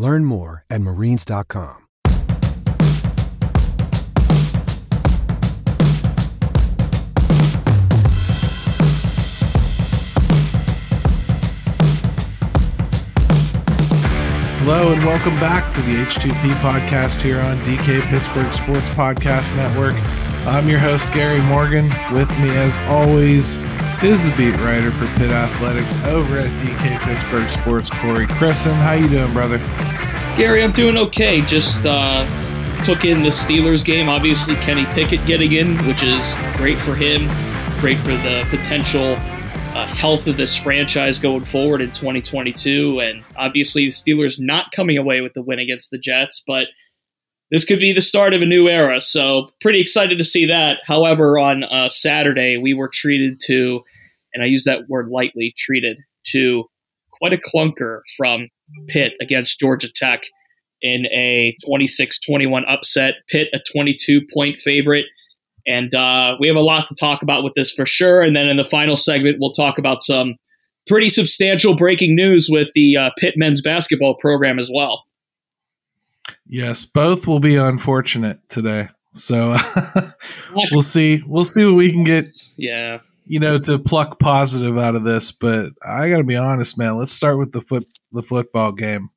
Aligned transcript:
Learn 0.00 0.24
more 0.24 0.64
at 0.70 0.80
marines.com. 0.80 1.76
Hello 14.62 14.92
and 14.94 15.04
welcome 15.04 15.34
back 15.34 15.70
to 15.72 15.82
the 15.82 15.96
H2P 15.96 16.54
podcast 16.60 17.20
here 17.20 17.40
on 17.40 17.58
DK 17.58 18.00
Pittsburgh 18.08 18.54
Sports 18.54 18.88
Podcast 18.88 19.54
Network. 19.54 19.94
I'm 20.46 20.66
your 20.66 20.78
host, 20.78 21.12
Gary 21.12 21.42
Morgan. 21.42 21.90
With 22.14 22.30
me, 22.40 22.48
as 22.56 22.78
always, 22.88 23.58
is 24.02 24.24
the 24.24 24.34
beat 24.34 24.56
writer 24.60 24.90
for 24.90 25.06
Pitt 25.18 25.30
Athletics 25.30 26.06
over 26.06 26.38
at 26.38 26.46
DK 26.60 26.98
Pittsburgh 27.00 27.50
Sports, 27.50 27.90
Corey 27.90 28.26
Crisan. 28.26 28.72
How 28.72 28.92
you 28.92 29.08
doing, 29.08 29.32
brother? 29.34 29.58
Gary, 30.38 30.62
I'm 30.62 30.72
doing 30.72 30.96
okay. 30.96 31.42
Just 31.42 31.84
uh, 31.84 32.24
took 32.84 33.04
in 33.04 33.22
the 33.22 33.28
Steelers 33.28 33.84
game. 33.84 34.08
Obviously, 34.08 34.54
Kenny 34.56 34.86
Pickett 34.86 35.26
getting 35.26 35.52
in, 35.52 35.76
which 35.86 36.02
is 36.02 36.34
great 36.54 36.80
for 36.80 36.94
him, 36.94 37.28
great 37.80 37.98
for 37.98 38.12
the 38.12 38.46
potential 38.48 39.16
uh, 39.76 39.86
health 39.86 40.26
of 40.26 40.38
this 40.38 40.56
franchise 40.56 41.18
going 41.18 41.44
forward 41.44 41.82
in 41.82 41.90
2022. 41.90 43.00
And 43.00 43.22
obviously, 43.36 43.84
the 43.84 43.90
Steelers 43.90 44.40
not 44.40 44.72
coming 44.72 44.96
away 44.96 45.20
with 45.20 45.34
the 45.34 45.42
win 45.42 45.58
against 45.58 45.90
the 45.90 45.98
Jets, 45.98 46.42
but 46.46 46.68
this 47.50 47.66
could 47.66 47.80
be 47.80 47.92
the 47.92 48.00
start 48.00 48.32
of 48.32 48.40
a 48.40 48.46
new 48.46 48.66
era. 48.66 49.00
So, 49.02 49.50
pretty 49.60 49.80
excited 49.80 50.16
to 50.16 50.24
see 50.24 50.46
that. 50.46 50.78
However, 50.86 51.38
on 51.38 51.64
uh, 51.64 51.90
Saturday, 51.90 52.56
we 52.56 52.72
were 52.72 52.88
treated 52.88 53.42
to, 53.42 53.84
and 54.32 54.42
I 54.42 54.46
use 54.46 54.64
that 54.64 54.88
word 54.88 55.08
lightly, 55.10 55.54
treated 55.56 55.98
to 56.28 56.64
quite 57.12 57.32
a 57.32 57.38
clunker 57.38 58.00
from 58.16 58.48
Pitt 58.88 59.14
against 59.20 59.58
Georgia 59.60 59.88
Tech 59.92 60.20
in 60.82 61.06
a 61.06 61.56
26 61.64 62.20
21 62.20 62.64
upset. 62.66 63.14
Pitt, 63.28 63.48
a 63.52 63.58
22 63.72 64.22
point 64.32 64.60
favorite. 64.60 65.06
And 65.66 65.94
uh, 65.94 66.36
we 66.40 66.48
have 66.48 66.56
a 66.56 66.62
lot 66.62 66.88
to 66.88 66.94
talk 66.94 67.22
about 67.22 67.44
with 67.44 67.52
this 67.54 67.72
for 67.72 67.84
sure. 67.84 68.22
And 68.22 68.34
then 68.34 68.48
in 68.48 68.56
the 68.56 68.64
final 68.64 68.96
segment, 68.96 69.36
we'll 69.38 69.52
talk 69.52 69.78
about 69.78 70.00
some 70.00 70.36
pretty 70.88 71.08
substantial 71.08 71.76
breaking 71.76 72.16
news 72.16 72.48
with 72.50 72.72
the 72.74 72.96
uh, 72.96 73.10
Pitt 73.18 73.34
men's 73.36 73.60
basketball 73.60 74.14
program 74.14 74.58
as 74.58 74.70
well. 74.74 75.04
Yes, 76.46 76.86
both 76.86 77.26
will 77.26 77.40
be 77.40 77.56
unfortunate 77.56 78.38
today. 78.48 78.88
So 79.12 79.56
we'll 80.72 80.82
see. 80.82 81.22
We'll 81.26 81.44
see 81.44 81.64
what 81.66 81.74
we 81.74 81.92
can 81.92 82.04
get. 82.04 82.28
Yeah. 82.56 82.98
You 83.30 83.38
know, 83.38 83.60
to 83.60 83.78
pluck 83.78 84.18
positive 84.18 84.76
out 84.76 84.96
of 84.96 85.04
this, 85.04 85.30
but 85.30 85.70
I 85.86 86.08
got 86.08 86.18
to 86.18 86.24
be 86.24 86.36
honest, 86.36 86.76
man. 86.76 86.98
Let's 86.98 87.12
start 87.12 87.38
with 87.38 87.52
the 87.52 87.60
foot 87.60 87.86
the 88.10 88.22
football 88.22 88.72
game. 88.72 89.10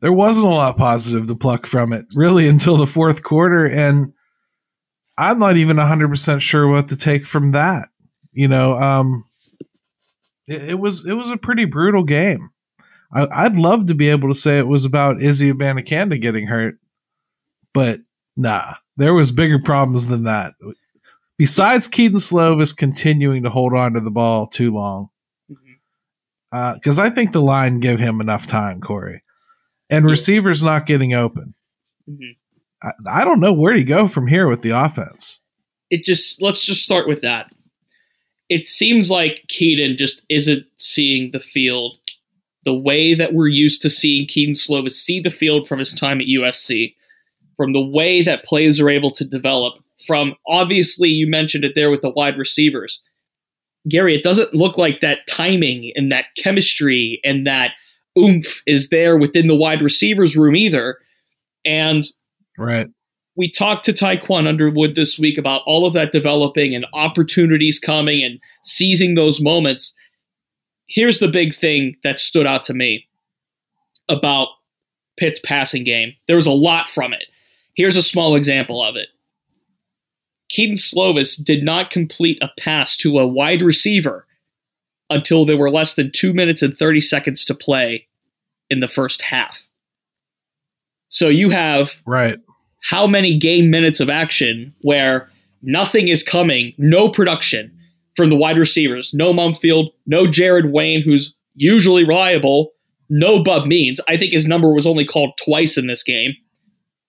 There 0.00 0.12
wasn't 0.12 0.48
a 0.48 0.50
lot 0.50 0.76
positive 0.76 1.26
to 1.28 1.34
pluck 1.34 1.64
from 1.64 1.94
it, 1.94 2.04
really, 2.14 2.48
until 2.50 2.76
the 2.76 2.86
fourth 2.86 3.22
quarter, 3.22 3.64
and 3.64 4.12
I'm 5.16 5.38
not 5.38 5.56
even 5.56 5.78
100% 5.78 6.40
sure 6.42 6.68
what 6.68 6.88
to 6.88 6.96
take 6.96 7.24
from 7.24 7.52
that. 7.52 7.88
You 8.32 8.48
know, 8.48 8.76
um, 8.76 9.24
it, 10.46 10.72
it 10.72 10.78
was 10.78 11.06
it 11.06 11.14
was 11.14 11.30
a 11.30 11.38
pretty 11.38 11.64
brutal 11.64 12.04
game. 12.04 12.50
I, 13.14 13.48
would 13.48 13.58
love 13.58 13.86
to 13.86 13.94
be 13.94 14.08
able 14.08 14.28
to 14.28 14.38
say 14.38 14.58
it 14.58 14.66
was 14.66 14.84
about 14.84 15.20
Izzy 15.20 15.52
Abanikanda 15.52 16.20
getting 16.20 16.46
hurt, 16.46 16.76
but 17.74 18.00
nah, 18.36 18.74
there 18.96 19.12
was 19.12 19.32
bigger 19.32 19.58
problems 19.58 20.08
than 20.08 20.24
that. 20.24 20.54
Besides 21.42 21.88
Kedon 21.88 22.20
Slovis 22.20 22.76
continuing 22.76 23.42
to 23.42 23.50
hold 23.50 23.74
on 23.74 23.94
to 23.94 24.00
the 24.00 24.12
ball 24.12 24.46
too 24.46 24.72
long, 24.72 25.08
because 25.48 25.58
mm-hmm. 25.66 27.00
uh, 27.00 27.04
I 27.04 27.10
think 27.10 27.32
the 27.32 27.42
line 27.42 27.80
gave 27.80 27.98
him 27.98 28.20
enough 28.20 28.46
time, 28.46 28.80
Corey, 28.80 29.24
and 29.90 30.04
yeah. 30.04 30.10
receivers 30.10 30.62
not 30.62 30.86
getting 30.86 31.14
open. 31.14 31.54
Mm-hmm. 32.08 32.86
I, 33.08 33.22
I 33.22 33.24
don't 33.24 33.40
know 33.40 33.52
where 33.52 33.72
to 33.72 33.82
go 33.82 34.06
from 34.06 34.28
here 34.28 34.46
with 34.46 34.62
the 34.62 34.70
offense. 34.70 35.42
It 35.90 36.04
just 36.04 36.40
let's 36.40 36.64
just 36.64 36.84
start 36.84 37.08
with 37.08 37.22
that. 37.22 37.50
It 38.48 38.68
seems 38.68 39.10
like 39.10 39.46
Kedon 39.48 39.96
just 39.96 40.22
isn't 40.28 40.64
seeing 40.78 41.32
the 41.32 41.40
field 41.40 41.98
the 42.64 42.72
way 42.72 43.14
that 43.14 43.34
we're 43.34 43.48
used 43.48 43.82
to 43.82 43.90
seeing 43.90 44.28
Kedon 44.28 44.54
Slovis 44.54 44.92
see 44.92 45.18
the 45.18 45.28
field 45.28 45.66
from 45.66 45.80
his 45.80 45.92
time 45.92 46.20
at 46.20 46.28
USC, 46.28 46.94
from 47.56 47.72
the 47.72 47.82
way 47.82 48.22
that 48.22 48.44
plays 48.44 48.80
are 48.80 48.88
able 48.88 49.10
to 49.10 49.24
develop, 49.24 49.81
from 50.06 50.34
obviously 50.46 51.08
you 51.08 51.26
mentioned 51.26 51.64
it 51.64 51.72
there 51.74 51.90
with 51.90 52.00
the 52.00 52.10
wide 52.10 52.38
receivers. 52.38 53.02
Gary, 53.88 54.14
it 54.14 54.22
doesn't 54.22 54.54
look 54.54 54.78
like 54.78 55.00
that 55.00 55.26
timing 55.28 55.92
and 55.96 56.12
that 56.12 56.26
chemistry 56.36 57.20
and 57.24 57.46
that 57.46 57.72
oomph 58.18 58.62
is 58.66 58.90
there 58.90 59.16
within 59.16 59.46
the 59.46 59.56
wide 59.56 59.82
receivers 59.82 60.36
room 60.36 60.54
either. 60.54 60.98
And 61.64 62.04
right. 62.58 62.88
We 63.34 63.50
talked 63.50 63.86
to 63.86 63.94
Tiquan 63.94 64.46
Underwood 64.46 64.94
this 64.94 65.18
week 65.18 65.38
about 65.38 65.62
all 65.64 65.86
of 65.86 65.94
that 65.94 66.12
developing 66.12 66.74
and 66.74 66.84
opportunities 66.92 67.80
coming 67.80 68.22
and 68.22 68.38
seizing 68.62 69.14
those 69.14 69.40
moments 69.40 69.96
here's 70.92 71.18
the 71.18 71.28
big 71.28 71.54
thing 71.54 71.96
that 72.02 72.20
stood 72.20 72.46
out 72.46 72.64
to 72.64 72.74
me 72.74 73.08
about 74.08 74.48
Pitt's 75.16 75.40
passing 75.40 75.84
game. 75.84 76.14
There 76.26 76.36
was 76.36 76.46
a 76.46 76.52
lot 76.52 76.88
from 76.88 77.12
it. 77.12 77.24
Here's 77.74 77.96
a 77.96 78.02
small 78.02 78.34
example 78.34 78.84
of 78.84 78.96
it. 78.96 79.08
Kedon 80.52 80.76
Slovis 80.76 81.42
did 81.42 81.64
not 81.64 81.90
complete 81.90 82.38
a 82.42 82.50
pass 82.58 82.96
to 82.98 83.18
a 83.18 83.26
wide 83.26 83.62
receiver 83.62 84.26
until 85.10 85.44
there 85.44 85.56
were 85.56 85.70
less 85.70 85.94
than 85.94 86.12
two 86.12 86.32
minutes 86.32 86.62
and 86.62 86.76
30 86.76 87.00
seconds 87.00 87.44
to 87.46 87.54
play 87.54 88.06
in 88.70 88.80
the 88.80 88.88
first 88.88 89.22
half. 89.22 89.66
So 91.08 91.28
you 91.28 91.50
have 91.50 92.00
right 92.06 92.38
how 92.84 93.06
many 93.06 93.38
game 93.38 93.70
minutes 93.70 94.00
of 94.00 94.10
action 94.10 94.74
where 94.82 95.30
nothing 95.62 96.08
is 96.08 96.22
coming, 96.22 96.74
no 96.78 97.08
production, 97.08 97.70
from 98.16 98.30
the 98.30 98.36
wide 98.36 98.58
receivers. 98.58 99.12
No 99.14 99.32
Mumpfield, 99.32 99.90
no 100.06 100.26
Jared 100.26 100.72
Wayne, 100.72 101.02
who's 101.02 101.34
usually 101.54 102.04
reliable, 102.04 102.72
no 103.08 103.42
Bub 103.42 103.66
Means. 103.66 104.00
I 104.08 104.16
think 104.16 104.32
his 104.32 104.46
number 104.46 104.72
was 104.72 104.86
only 104.86 105.04
called 105.04 105.32
twice 105.42 105.78
in 105.78 105.86
this 105.86 106.02
game. 106.02 106.34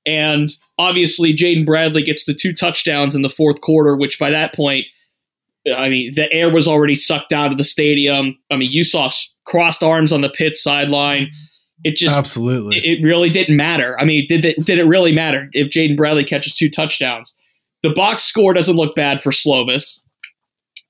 And 0.05 0.49
obviously, 0.77 1.33
Jaden 1.33 1.65
Bradley 1.65 2.03
gets 2.03 2.25
the 2.25 2.33
two 2.33 2.53
touchdowns 2.53 3.15
in 3.15 3.21
the 3.21 3.29
fourth 3.29 3.61
quarter, 3.61 3.95
which 3.95 4.19
by 4.19 4.31
that 4.31 4.53
point, 4.53 4.85
I 5.73 5.87
mean, 5.89 6.13
the 6.13 6.31
air 6.31 6.49
was 6.49 6.67
already 6.67 6.95
sucked 6.95 7.31
out 7.31 7.51
of 7.51 7.57
the 7.57 7.63
stadium. 7.63 8.37
I 8.51 8.57
mean, 8.57 8.69
you 8.71 8.83
saw 8.83 9.09
crossed 9.45 9.81
arms 9.81 10.11
on 10.11 10.21
the 10.21 10.29
pit 10.29 10.57
sideline. 10.57 11.31
It 11.83 11.95
just 11.95 12.15
absolutely. 12.15 12.77
It, 12.77 12.99
it 12.99 13.03
really 13.03 13.29
didn't 13.29 13.55
matter. 13.55 13.99
I 13.99 14.05
mean, 14.05 14.25
did 14.27 14.45
it, 14.45 14.65
did 14.65 14.79
it 14.79 14.85
really 14.85 15.11
matter 15.11 15.49
if 15.53 15.69
Jaden 15.69 15.97
Bradley 15.97 16.23
catches 16.23 16.55
two 16.55 16.69
touchdowns? 16.69 17.33
The 17.81 17.91
box 17.91 18.23
score 18.23 18.53
doesn't 18.53 18.75
look 18.75 18.95
bad 18.95 19.21
for 19.21 19.31
Slovis. 19.31 19.99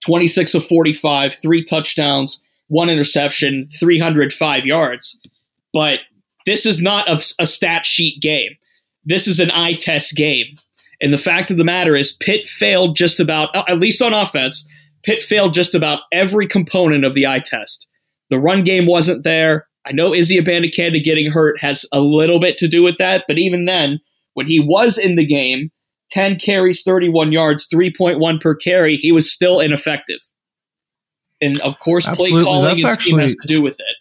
26 0.06 0.56
of 0.56 0.66
45, 0.66 1.36
three 1.36 1.64
touchdowns, 1.64 2.44
one 2.68 2.90
interception, 2.90 3.66
305 3.80 4.66
yards. 4.66 5.20
But 5.72 6.00
this 6.46 6.66
is 6.66 6.82
not 6.82 7.10
a, 7.10 7.24
a, 7.42 7.48
stat 7.48 7.86
sheet 7.86 8.22
game. 8.22 8.58
This 9.06 9.28
is 9.28 9.40
an 9.40 9.52
eye 9.52 9.74
test 9.74 10.16
game. 10.16 10.56
And 11.02 11.12
the 11.12 11.18
fact 11.18 11.52
of 11.52 11.58
the 11.58 11.66
matter 11.66 11.96
is, 11.96 12.16
Pitt 12.16 12.48
failed 12.48 12.96
just 12.96 13.20
about, 13.20 13.54
uh, 13.56 13.64
at 13.68 13.80
least 13.80 14.02
on 14.02 14.14
offense, 14.14 14.68
Pitt 15.04 15.22
failed 15.22 15.54
just 15.54 15.76
about 15.76 16.02
every 16.12 16.48
component 16.48 17.04
of 17.04 17.14
the 17.14 17.28
eye 17.28 17.42
test. 17.46 17.88
The 18.30 18.40
run 18.40 18.64
game 18.64 18.86
wasn't 18.86 19.24
there. 19.24 19.68
I 19.86 19.92
know 19.92 20.14
Izzy 20.14 20.38
Abanikanda 20.38 21.04
getting 21.04 21.30
hurt 21.30 21.60
has 21.60 21.86
a 21.92 22.00
little 22.00 22.40
bit 22.40 22.56
to 22.58 22.70
do 22.70 22.82
with 22.82 22.98
that, 22.98 23.26
but 23.28 23.38
even 23.38 23.66
then, 23.66 24.00
when 24.34 24.48
he 24.48 24.60
was 24.60 24.98
in 24.98 25.16
the 25.16 25.26
game, 25.26 25.72
10 26.12 26.38
carries, 26.38 26.84
31 26.84 27.32
yards, 27.32 27.68
3.1 27.68 28.40
per 28.40 28.56
carry, 28.56 28.96
he 28.96 29.12
was 29.12 29.32
still 29.32 29.60
ineffective. 29.60 30.20
And 31.42 31.60
of 31.62 31.80
course, 31.80 32.08
Absolutely. 32.08 32.32
play 32.32 32.44
calling 32.44 32.66
That's 32.66 32.84
and 32.84 32.92
actually, 32.92 33.04
scheme 33.04 33.20
has 33.20 33.36
to 33.36 33.48
do 33.48 33.62
with 33.62 33.80
it. 33.80 33.96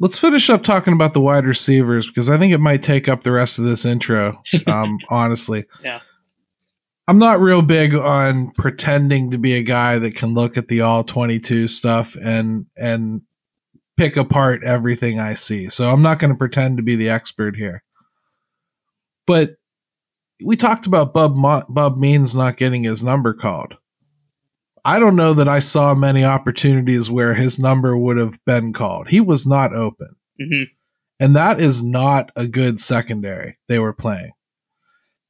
Let's 0.00 0.18
finish 0.18 0.50
up 0.50 0.62
talking 0.62 0.92
about 0.92 1.12
the 1.12 1.20
wide 1.20 1.44
receivers 1.44 2.08
because 2.08 2.28
I 2.28 2.36
think 2.36 2.52
it 2.52 2.58
might 2.60 2.82
take 2.82 3.08
up 3.08 3.22
the 3.22 3.32
rest 3.32 3.58
of 3.58 3.64
this 3.64 3.84
intro. 3.84 4.42
Um, 4.66 4.98
honestly, 5.10 5.64
yeah. 5.82 6.00
I'm 7.06 7.18
not 7.18 7.40
real 7.40 7.62
big 7.62 7.94
on 7.94 8.50
pretending 8.56 9.30
to 9.30 9.38
be 9.38 9.54
a 9.54 9.62
guy 9.62 9.98
that 9.98 10.16
can 10.16 10.34
look 10.34 10.56
at 10.56 10.68
the 10.68 10.80
all 10.80 11.04
22 11.04 11.68
stuff 11.68 12.16
and 12.20 12.66
and 12.76 13.22
pick 13.96 14.16
apart 14.16 14.62
everything 14.64 15.20
I 15.20 15.34
see. 15.34 15.68
So 15.68 15.90
I'm 15.90 16.02
not 16.02 16.18
going 16.18 16.32
to 16.32 16.38
pretend 16.38 16.78
to 16.78 16.82
be 16.82 16.96
the 16.96 17.10
expert 17.10 17.56
here. 17.56 17.82
But 19.26 19.50
we 20.44 20.56
talked 20.56 20.86
about 20.86 21.14
Bub 21.14 21.36
Mo- 21.36 21.64
Bub 21.68 21.98
Means 21.98 22.34
not 22.34 22.56
getting 22.56 22.82
his 22.84 23.04
number 23.04 23.32
called. 23.32 23.76
I 24.84 24.98
don't 24.98 25.16
know 25.16 25.32
that 25.32 25.48
I 25.48 25.60
saw 25.60 25.94
many 25.94 26.24
opportunities 26.24 27.10
where 27.10 27.34
his 27.34 27.58
number 27.58 27.96
would 27.96 28.18
have 28.18 28.38
been 28.44 28.72
called. 28.72 29.08
He 29.08 29.20
was 29.20 29.46
not 29.46 29.74
open. 29.74 30.16
Mm-hmm. 30.40 30.64
And 31.20 31.36
that 31.36 31.60
is 31.60 31.82
not 31.82 32.30
a 32.36 32.46
good 32.46 32.80
secondary 32.80 33.56
they 33.66 33.78
were 33.78 33.94
playing. 33.94 34.32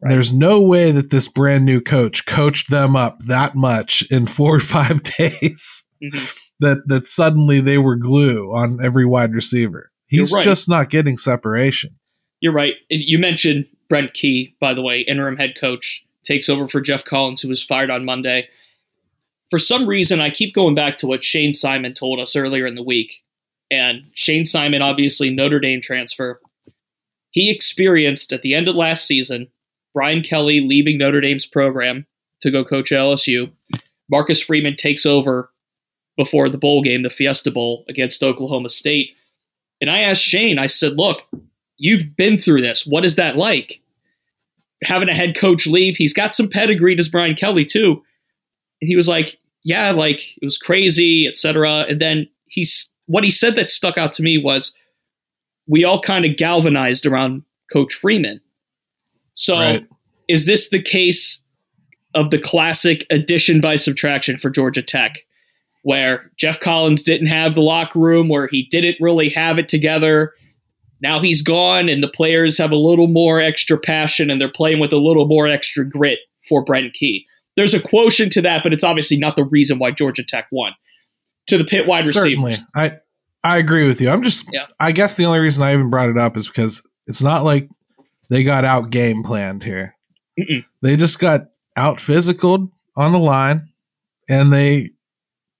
Right. 0.01 0.11
There's 0.11 0.33
no 0.33 0.61
way 0.61 0.91
that 0.91 1.11
this 1.11 1.29
brand 1.29 1.65
new 1.65 1.81
coach 1.81 2.27
coached 2.27 2.71
them 2.71 2.97
up 2.97 3.21
that 3.21 3.55
much 3.55 4.05
in 4.11 4.27
four 4.27 4.57
or 4.57 4.61
five 4.61 5.03
days 5.19 5.87
mm-hmm. 6.03 6.25
that, 6.61 6.83
that 6.87 7.07
suddenly 7.07 7.61
they 7.61 7.79
were 7.79 7.97
glue 7.97 8.53
on 8.53 8.79
every 8.83 9.07
wide 9.07 9.35
receiver. 9.35 9.93
He's 10.07 10.33
right. 10.33 10.43
just 10.43 10.69
not 10.69 10.91
getting 10.91 11.17
separation. 11.17 11.97
You're 12.41 12.53
right. 12.53 12.75
You 12.91 13.19
mentioned 13.19 13.67
Brent 13.89 14.15
Key, 14.15 14.57
by 14.61 14.75
the 14.75 14.83
way, 14.83 15.01
interim 15.01 15.37
head 15.37 15.55
coach, 15.59 16.05
takes 16.25 16.49
over 16.49 16.67
for 16.67 16.81
Geoff 16.81 17.05
Collins, 17.05 17.41
who 17.41 17.49
was 17.49 17.63
fired 17.63 17.91
on 17.91 18.05
Monday 18.05 18.49
for 19.55 19.59
some 19.61 19.87
reason, 19.87 20.21
I 20.21 20.31
keep 20.31 20.53
going 20.53 20.75
back 20.75 20.99
to 20.99 21.07
what 21.07 21.23
Shane 21.23 21.55
Simon 21.55 21.95
told 21.95 22.19
us 22.19 22.35
earlier 22.35 22.67
in 22.67 22.75
the 22.75 22.83
week. 22.83 23.23
And 23.71 24.07
Shane 24.13 24.45
Simon, 24.45 24.83
obviously 24.83 25.31
Notre 25.31 25.61
Dame 25.61 25.81
transfer, 25.81 26.41
he 27.31 27.53
experienced 27.53 28.33
at 28.33 28.43
the 28.43 28.53
end 28.53 28.67
of 28.67 28.75
last 28.75 29.07
season 29.07 29.47
Brian 29.93 30.23
Kelly 30.23 30.59
leaving 30.59 30.99
Notre 30.99 31.21
Dame's 31.21 31.47
program 31.47 32.05
to 32.41 32.51
go 32.51 32.65
coach 32.65 32.91
at 32.91 32.99
LSU. 32.99 33.53
Marcus 34.11 34.43
Freeman 34.43 34.75
takes 34.75 35.07
over 35.07 35.53
before 36.17 36.49
the 36.49 36.59
bowl 36.59 36.83
game, 36.83 37.05
the 37.05 37.09
Fiesta 37.09 37.53
Bowl 37.53 37.85
against 37.89 38.25
Oklahoma 38.25 38.71
State. 38.71 39.11
And 39.81 39.89
I 39.89 40.01
asked 40.01 40.25
Shane, 40.25 40.59
I 40.59 40.67
said, 40.67 40.97
look, 40.97 41.21
you've 41.77 42.17
been 42.17 42.39
through 42.39 42.63
this. 42.63 42.85
What 42.85 43.05
is 43.05 43.15
that 43.15 43.37
like? 43.37 43.83
Having 44.83 45.11
a 45.11 45.15
head 45.15 45.37
coach 45.37 45.65
leave, 45.65 45.97
he's 45.97 46.13
got 46.13 46.35
some 46.35 46.49
pedigree, 46.49 46.97
does 46.97 47.09
Brian 47.09 47.37
Kelly 47.37 47.65
too. 47.65 48.03
And 48.81 48.89
he 48.89 48.97
was 48.97 49.07
like, 49.07 49.39
yeah, 49.65 49.91
like 49.91 50.37
it 50.41 50.45
was 50.45 50.59
crazy, 50.59 51.27
etc. 51.27 51.87
And 51.89 52.01
then 52.01 52.29
he's 52.47 52.93
what 53.07 53.25
he 53.25 53.31
said 53.31 53.57
that 53.57 53.71
stuck 53.71 53.99
out 53.99 54.13
to 54.15 54.23
me 54.23 54.39
was 54.39 54.75
we 55.67 55.85
all 55.85 56.01
kind 56.01 56.25
of 56.25 56.37
galvanized 56.37 57.07
around 57.07 57.43
Coach 57.73 57.95
Freeman. 57.95 58.41
So 59.33 59.55
right. 59.55 59.87
is 60.29 60.47
this 60.47 60.69
the 60.69 60.83
case 60.83 61.41
of 62.15 62.31
the 62.31 62.39
classic 62.39 63.07
addition 63.11 63.61
by 63.61 63.77
subtraction 63.77 64.37
for 64.37 64.51
Georgia 64.51 64.83
Tech? 64.83 65.25
Where 65.83 66.31
Geoff 66.39 66.61
Collins 66.61 67.03
didn't 67.03 67.27
have 67.27 67.55
the 67.55 67.61
locker 67.61 67.99
room, 67.99 68.31
where 68.31 68.47
he 68.47 68.67
didn't 68.71 68.97
really 69.01 69.29
have 69.31 69.59
it 69.59 69.69
together. 69.69 70.33
Now 71.03 71.21
he's 71.21 71.43
gone, 71.43 71.91
and 71.91 72.03
the 72.03 72.09
players 72.09 72.57
have 72.57 72.71
a 72.71 72.77
little 72.77 73.07
more 73.07 73.39
extra 73.39 73.79
passion 73.79 74.31
and 74.31 74.41
they're 74.41 74.49
playing 74.49 74.79
with 74.79 74.95
a 74.95 74.99
little 74.99 75.27
more 75.27 75.47
extra 75.47 75.87
grit 75.87 76.21
for 76.49 76.65
Brent 76.65 76.95
Key 76.95 77.27
there's 77.57 77.75
a 77.75 77.81
quotient 77.81 78.33
to 78.33 78.43
that, 78.43 78.63
but 78.63 78.73
it's 78.73 78.85
obviously 78.85 79.17
not 79.17 79.37
the 79.37 79.45
reason 79.45 79.79
why 79.79 79.91
Georgia 79.91 80.25
Tech 80.25 80.47
won. 80.51 80.73
To 81.49 81.59
the 81.59 81.65
pit 81.65 81.87
wide 81.87 82.07
receiver. 82.07 82.27
Certainly. 82.27 82.57
I 82.75 82.93
I 83.43 83.59
agree 83.59 83.87
with 83.87 84.01
you. 84.01 84.09
I'm 84.09 84.23
just 84.23 84.49
yeah. 84.53 84.67
I 84.81 84.93
guess 84.93 85.17
the 85.17 85.27
only 85.27 85.41
reason 85.41 85.63
I 85.63 85.75
even 85.75 85.91
brought 85.91 86.09
it 86.09 86.17
up 86.17 86.37
is 86.37 86.49
because 86.49 86.87
it's 87.07 87.23
not 87.23 87.45
like 87.45 87.69
they 88.31 88.43
got 88.45 88.65
out 88.65 88.91
game 88.91 89.23
planned 89.23 89.63
here. 89.63 89.95
Mm-mm. 90.39 90.65
They 90.81 90.97
just 90.97 91.19
got 91.19 91.49
out 91.77 92.01
physical 92.01 92.73
on 92.97 93.13
the 93.13 93.19
line 93.19 93.69
and 94.29 94.53
they 94.53 94.91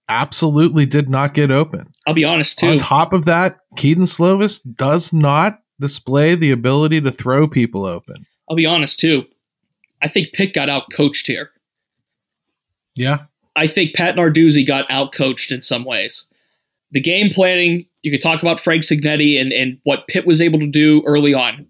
absolutely 0.09 0.85
did 0.85 1.09
not 1.09 1.33
get 1.33 1.51
open. 1.51 1.87
I'll 2.07 2.13
be 2.13 2.25
honest 2.25 2.59
too. 2.59 2.67
On 2.67 2.77
top 2.77 3.13
of 3.13 3.25
that, 3.25 3.59
Kedon 3.77 4.03
Slovis 4.05 4.61
does 4.75 5.13
not 5.13 5.59
display 5.79 6.35
the 6.35 6.51
ability 6.51 7.01
to 7.01 7.11
throw 7.11 7.47
people 7.47 7.85
open. 7.85 8.25
I'll 8.49 8.55
be 8.55 8.65
honest 8.65 8.99
too. 8.99 9.25
I 10.01 10.07
think 10.07 10.33
Pitt 10.33 10.53
got 10.53 10.69
out 10.69 10.91
coached 10.91 11.27
here. 11.27 11.51
Yeah. 12.95 13.25
I 13.55 13.67
think 13.67 13.95
Pat 13.95 14.15
Narduzzi 14.15 14.65
got 14.65 14.87
outcoached 14.89 15.51
in 15.51 15.61
some 15.61 15.85
ways. 15.85 16.25
The 16.91 17.01
game 17.01 17.29
planning, 17.29 17.85
you 18.01 18.11
could 18.11 18.21
talk 18.21 18.41
about 18.41 18.59
Frank 18.59 18.83
Cignetti 18.83 19.39
and, 19.39 19.51
and 19.51 19.79
what 19.83 20.07
Pitt 20.07 20.25
was 20.25 20.41
able 20.41 20.59
to 20.59 20.67
do 20.67 21.03
early 21.05 21.33
on. 21.33 21.67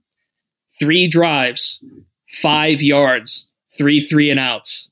Three 0.79 1.07
drives, 1.07 1.83
five 2.27 2.81
yards, 2.81 3.47
three 3.77 3.99
three 3.99 4.29
and 4.29 4.39
outs. 4.39 4.89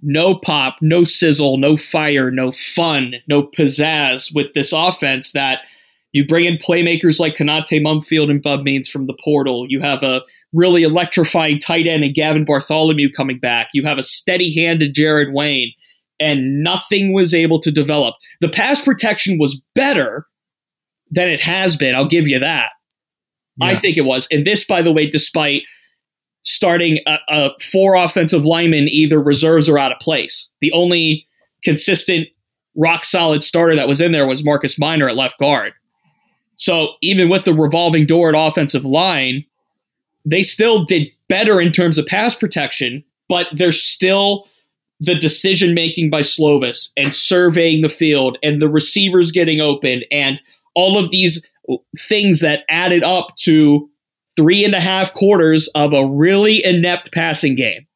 No 0.00 0.34
pop, 0.34 0.76
no 0.80 1.04
sizzle, 1.04 1.58
no 1.58 1.76
fire, 1.76 2.30
no 2.30 2.50
fun, 2.50 3.16
no 3.28 3.44
pizzazz 3.44 4.34
with 4.34 4.52
this 4.52 4.72
offense 4.72 5.32
that 5.32 5.60
you 6.12 6.26
bring 6.26 6.44
in 6.44 6.58
playmakers 6.58 7.18
like 7.18 7.36
Konata 7.36 7.80
Mumpfield 7.80 8.30
and 8.30 8.42
Bub 8.42 8.62
Means 8.62 8.88
from 8.88 9.06
the 9.06 9.16
portal. 9.22 9.66
You 9.68 9.80
have 9.80 10.02
a 10.02 10.20
really 10.52 10.82
electrifying 10.82 11.58
tight 11.58 11.86
end 11.86 12.04
and 12.04 12.14
Gavin 12.14 12.44
Bartholomew 12.44 13.10
coming 13.12 13.38
back. 13.38 13.68
You 13.72 13.84
have 13.84 13.98
a 13.98 14.02
steady 14.02 14.54
hand 14.54 14.82
handed 14.82 14.94
Jared 14.94 15.32
Wayne, 15.32 15.72
and 16.20 16.62
nothing 16.62 17.12
was 17.12 17.34
able 17.34 17.58
to 17.60 17.70
develop. 17.70 18.14
The 18.40 18.48
pass 18.48 18.80
protection 18.80 19.38
was 19.38 19.60
better 19.74 20.26
than 21.10 21.28
it 21.28 21.40
has 21.40 21.76
been. 21.76 21.94
I'll 21.94 22.08
give 22.08 22.28
you 22.28 22.38
that. 22.38 22.70
Yeah. 23.56 23.66
I 23.66 23.74
think 23.74 23.96
it 23.96 24.02
was. 24.02 24.28
And 24.30 24.46
this, 24.46 24.64
by 24.64 24.82
the 24.82 24.92
way, 24.92 25.06
despite 25.06 25.62
starting 26.44 26.98
a, 27.06 27.16
a 27.28 27.50
four 27.60 27.94
offensive 27.96 28.44
linemen, 28.44 28.88
either 28.88 29.20
reserves 29.20 29.68
or 29.68 29.78
out 29.78 29.92
of 29.92 29.98
place. 29.98 30.50
The 30.60 30.72
only 30.72 31.26
consistent, 31.64 32.28
rock 32.76 33.04
solid 33.04 33.44
starter 33.44 33.76
that 33.76 33.88
was 33.88 34.00
in 34.00 34.12
there 34.12 34.26
was 34.26 34.44
Marcus 34.44 34.78
Minor 34.78 35.08
at 35.08 35.16
left 35.16 35.38
guard. 35.38 35.72
So 36.62 36.92
even 37.02 37.28
with 37.28 37.44
the 37.44 37.52
revolving 37.52 38.06
door 38.06 38.28
at 38.28 38.38
offensive 38.38 38.84
line, 38.84 39.44
they 40.24 40.42
still 40.42 40.84
did 40.84 41.08
better 41.28 41.60
in 41.60 41.72
terms 41.72 41.98
of 41.98 42.06
pass 42.06 42.36
protection, 42.36 43.02
but 43.28 43.48
there's 43.52 43.82
still 43.82 44.46
the 45.00 45.16
decision 45.16 45.74
making 45.74 46.08
by 46.08 46.20
Slovis 46.20 46.92
and 46.96 47.16
surveying 47.16 47.82
the 47.82 47.88
field 47.88 48.38
and 48.44 48.62
the 48.62 48.68
receivers 48.68 49.32
getting 49.32 49.60
open 49.60 50.02
and 50.12 50.40
all 50.76 51.02
of 51.02 51.10
these 51.10 51.44
things 51.98 52.38
that 52.42 52.60
added 52.70 53.02
up 53.02 53.34
to 53.38 53.90
three 54.36 54.64
and 54.64 54.76
a 54.76 54.80
half 54.80 55.12
quarters 55.14 55.66
of 55.74 55.92
a 55.92 56.06
really 56.06 56.64
inept 56.64 57.10
passing 57.12 57.56
game. 57.56 57.88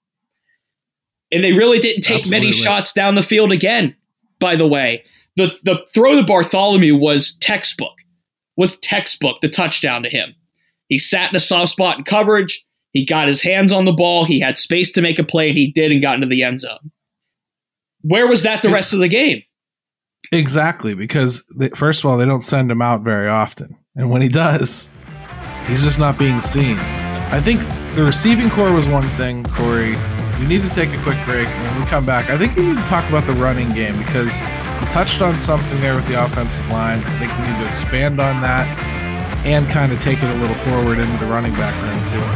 And 1.30 1.44
they 1.44 1.52
really 1.52 1.78
didn't 1.78 2.02
take 2.02 2.22
Absolutely. 2.22 2.46
many 2.46 2.52
shots 2.52 2.92
down 2.92 3.14
the 3.14 3.22
field 3.22 3.52
again, 3.52 3.94
by 4.40 4.56
the 4.56 4.66
way. 4.66 5.04
The 5.36 5.56
the 5.62 5.86
throw 5.94 6.16
to 6.16 6.26
Bartholomew 6.26 6.96
was 6.96 7.36
textbook. 7.36 7.96
Was 8.56 8.78
textbook 8.78 9.40
the 9.40 9.48
touchdown 9.48 10.02
to 10.02 10.08
him. 10.08 10.34
He 10.88 10.98
sat 10.98 11.30
in 11.30 11.36
a 11.36 11.40
soft 11.40 11.72
spot 11.72 11.98
in 11.98 12.04
coverage. 12.04 12.64
He 12.92 13.04
got 13.04 13.28
his 13.28 13.42
hands 13.42 13.72
on 13.72 13.84
the 13.84 13.92
ball. 13.92 14.24
He 14.24 14.40
had 14.40 14.58
space 14.58 14.90
to 14.92 15.02
make 15.02 15.18
a 15.18 15.24
play, 15.24 15.50
and 15.50 15.58
he 15.58 15.70
did 15.70 15.92
and 15.92 16.00
got 16.00 16.14
into 16.14 16.26
the 16.26 16.42
end 16.42 16.60
zone. 16.60 16.90
Where 18.02 18.26
was 18.26 18.42
that 18.44 18.62
the 18.62 18.68
it's, 18.68 18.74
rest 18.74 18.94
of 18.94 19.00
the 19.00 19.08
game? 19.08 19.42
Exactly, 20.32 20.94
because 20.94 21.44
they, 21.56 21.68
first 21.70 22.02
of 22.02 22.10
all, 22.10 22.16
they 22.16 22.24
don't 22.24 22.42
send 22.42 22.70
him 22.70 22.80
out 22.80 23.02
very 23.02 23.28
often. 23.28 23.76
And 23.96 24.10
when 24.10 24.22
he 24.22 24.28
does, 24.28 24.90
he's 25.66 25.82
just 25.82 25.98
not 25.98 26.18
being 26.18 26.40
seen. 26.40 26.78
I 26.78 27.40
think 27.40 27.60
the 27.94 28.04
receiving 28.04 28.48
core 28.48 28.72
was 28.72 28.88
one 28.88 29.08
thing, 29.08 29.44
Corey. 29.44 29.94
We 30.38 30.46
need 30.46 30.62
to 30.62 30.68
take 30.68 30.90
a 30.92 31.02
quick 31.02 31.18
break. 31.24 31.48
And 31.48 31.62
when 31.62 31.80
we 31.80 31.86
come 31.86 32.04
back, 32.04 32.28
I 32.28 32.36
think 32.36 32.56
we 32.56 32.66
need 32.66 32.76
to 32.76 32.84
talk 32.84 33.08
about 33.08 33.26
the 33.26 33.32
running 33.32 33.70
game 33.70 33.96
because 33.98 34.42
we 34.80 34.86
touched 34.88 35.22
on 35.22 35.38
something 35.38 35.80
there 35.80 35.94
with 35.94 36.06
the 36.08 36.22
offensive 36.22 36.68
line. 36.68 37.02
I 37.04 37.10
think 37.18 37.32
we 37.38 37.44
need 37.44 37.58
to 37.60 37.68
expand 37.68 38.20
on 38.20 38.42
that 38.42 38.66
and 39.46 39.68
kind 39.68 39.92
of 39.92 39.98
take 39.98 40.22
it 40.22 40.28
a 40.28 40.38
little 40.38 40.56
forward 40.56 40.98
into 40.98 41.16
the 41.24 41.30
running 41.30 41.52
back 41.54 41.74
room 41.82 41.94
too. 42.12 42.35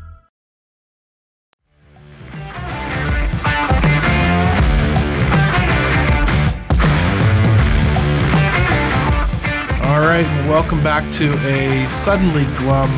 Welcome 10.51 10.83
back 10.83 11.09
to 11.13 11.31
a 11.47 11.87
suddenly 11.87 12.43
glum 12.57 12.89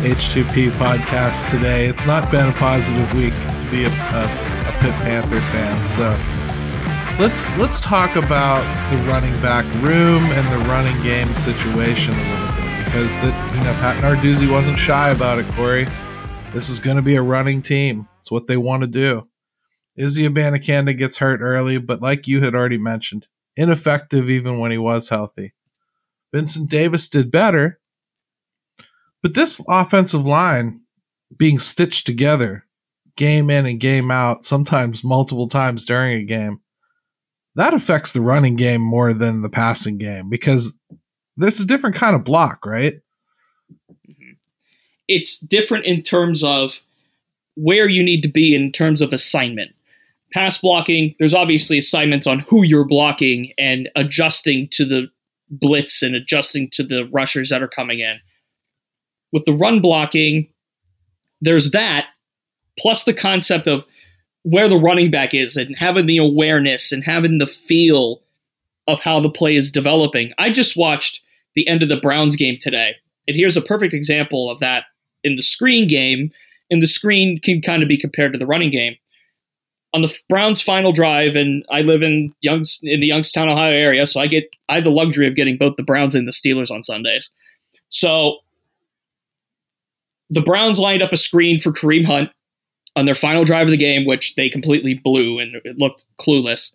H2P 0.00 0.70
podcast 0.78 1.50
today. 1.50 1.84
It's 1.84 2.06
not 2.06 2.30
been 2.30 2.48
a 2.48 2.52
positive 2.52 3.12
week 3.12 3.34
to 3.58 3.70
be 3.70 3.84
a, 3.84 3.88
a, 3.88 4.22
a 4.22 4.72
Pitt 4.80 4.94
Panther 5.02 5.38
fan, 5.38 5.84
so 5.84 6.08
let's 7.22 7.54
let's 7.58 7.82
talk 7.82 8.16
about 8.16 8.62
the 8.90 8.96
running 9.04 9.34
back 9.42 9.66
room 9.82 10.24
and 10.32 10.50
the 10.50 10.66
running 10.66 10.98
game 11.02 11.34
situation 11.34 12.14
a 12.14 12.22
little 12.22 12.56
bit 12.56 12.84
because 12.86 13.20
that 13.20 13.54
you 13.54 13.62
know 13.62 13.74
Pat 13.82 14.02
Narduzzi 14.02 14.50
wasn't 14.50 14.78
shy 14.78 15.10
about 15.10 15.38
it, 15.38 15.46
Corey. 15.48 15.86
This 16.54 16.70
is 16.70 16.78
going 16.78 16.96
to 16.96 17.02
be 17.02 17.16
a 17.16 17.22
running 17.22 17.60
team. 17.60 18.08
It's 18.20 18.30
what 18.30 18.46
they 18.46 18.56
want 18.56 18.82
to 18.82 18.86
do. 18.86 19.28
Izzy 19.94 20.26
Abanikanda 20.26 20.96
gets 20.96 21.18
hurt 21.18 21.42
early, 21.42 21.76
but 21.76 22.00
like 22.00 22.26
you 22.26 22.42
had 22.42 22.54
already 22.54 22.78
mentioned, 22.78 23.26
ineffective 23.58 24.30
even 24.30 24.58
when 24.58 24.70
he 24.70 24.78
was 24.78 25.10
healthy. 25.10 25.52
Vincent 26.34 26.68
Davis 26.68 27.08
did 27.08 27.30
better, 27.30 27.78
but 29.22 29.34
this 29.34 29.64
offensive 29.68 30.26
line 30.26 30.80
being 31.36 31.58
stitched 31.58 32.06
together 32.06 32.66
game 33.16 33.50
in 33.50 33.66
and 33.66 33.78
game 33.78 34.10
out, 34.10 34.44
sometimes 34.44 35.04
multiple 35.04 35.48
times 35.48 35.84
during 35.84 36.20
a 36.20 36.24
game, 36.24 36.60
that 37.54 37.72
affects 37.72 38.12
the 38.12 38.20
running 38.20 38.56
game 38.56 38.80
more 38.80 39.14
than 39.14 39.42
the 39.42 39.48
passing 39.48 39.96
game 39.96 40.28
because 40.28 40.76
there's 41.36 41.60
a 41.60 41.66
different 41.66 41.94
kind 41.94 42.16
of 42.16 42.24
block, 42.24 42.66
right? 42.66 43.00
Mm-hmm. 44.10 44.32
It's 45.06 45.38
different 45.38 45.84
in 45.84 46.02
terms 46.02 46.42
of 46.42 46.80
where 47.54 47.88
you 47.88 48.02
need 48.02 48.22
to 48.22 48.28
be 48.28 48.56
in 48.56 48.72
terms 48.72 49.00
of 49.02 49.12
assignment. 49.12 49.72
Pass 50.32 50.58
blocking, 50.58 51.14
there's 51.20 51.34
obviously 51.34 51.78
assignments 51.78 52.26
on 52.26 52.40
who 52.40 52.64
you're 52.64 52.84
blocking 52.84 53.52
and 53.56 53.88
adjusting 53.94 54.66
to 54.70 54.84
the 54.84 55.08
blitz 55.50 56.02
and 56.02 56.14
adjusting 56.14 56.70
to 56.70 56.82
the 56.82 57.08
rushers 57.12 57.50
that 57.50 57.62
are 57.62 57.68
coming 57.68 58.00
in. 58.00 58.20
With 59.32 59.44
the 59.44 59.52
run 59.52 59.80
blocking, 59.80 60.48
there's 61.40 61.72
that, 61.72 62.06
plus 62.78 63.04
the 63.04 63.14
concept 63.14 63.68
of 63.68 63.84
where 64.42 64.68
the 64.68 64.78
running 64.78 65.10
back 65.10 65.34
is 65.34 65.56
and 65.56 65.76
having 65.76 66.06
the 66.06 66.18
awareness 66.18 66.92
and 66.92 67.04
having 67.04 67.38
the 67.38 67.46
feel 67.46 68.22
of 68.86 69.00
how 69.00 69.20
the 69.20 69.30
play 69.30 69.56
is 69.56 69.70
developing. 69.70 70.32
I 70.38 70.50
just 70.50 70.76
watched 70.76 71.22
the 71.54 71.66
end 71.66 71.82
of 71.82 71.88
the 71.88 71.96
Browns 71.96 72.36
game 72.36 72.58
today, 72.60 72.96
and 73.26 73.36
here's 73.36 73.56
a 73.56 73.62
perfect 73.62 73.94
example 73.94 74.50
of 74.50 74.60
that 74.60 74.84
in 75.22 75.36
the 75.36 75.42
screen 75.42 75.88
game. 75.88 76.30
And 76.70 76.80
the 76.80 76.86
screen 76.86 77.38
can 77.38 77.60
kind 77.60 77.82
of 77.82 77.88
be 77.88 77.98
compared 77.98 78.32
to 78.32 78.38
the 78.38 78.46
running 78.46 78.70
game. 78.70 78.96
On 79.94 80.02
the 80.02 80.14
Browns' 80.28 80.60
final 80.60 80.92
drive, 80.92 81.36
and 81.36 81.64
I 81.70 81.80
live 81.80 82.02
in 82.02 82.34
Youngs 82.42 82.80
in 82.82 83.00
the 83.00 83.06
Youngstown, 83.06 83.48
Ohio 83.48 83.72
area, 83.72 84.06
so 84.06 84.20
I 84.20 84.26
get 84.26 84.44
I 84.68 84.74
have 84.74 84.84
the 84.84 84.90
luxury 84.90 85.26
of 85.26 85.36
getting 85.36 85.56
both 85.56 85.76
the 85.76 85.82
Browns 85.82 86.14
and 86.14 86.28
the 86.28 86.32
Steelers 86.32 86.70
on 86.70 86.82
Sundays. 86.82 87.30
So 87.90 88.38
the 90.30 90.42
Browns 90.42 90.78
lined 90.78 91.02
up 91.02 91.12
a 91.12 91.16
screen 91.16 91.60
for 91.60 91.70
Kareem 91.72 92.04
Hunt 92.04 92.30
on 92.96 93.06
their 93.06 93.14
final 93.14 93.44
drive 93.44 93.68
of 93.68 93.70
the 93.70 93.76
game, 93.76 94.04
which 94.04 94.34
they 94.34 94.48
completely 94.48 94.94
blew 94.94 95.38
and 95.38 95.54
it 95.64 95.78
looked 95.78 96.04
clueless. 96.20 96.72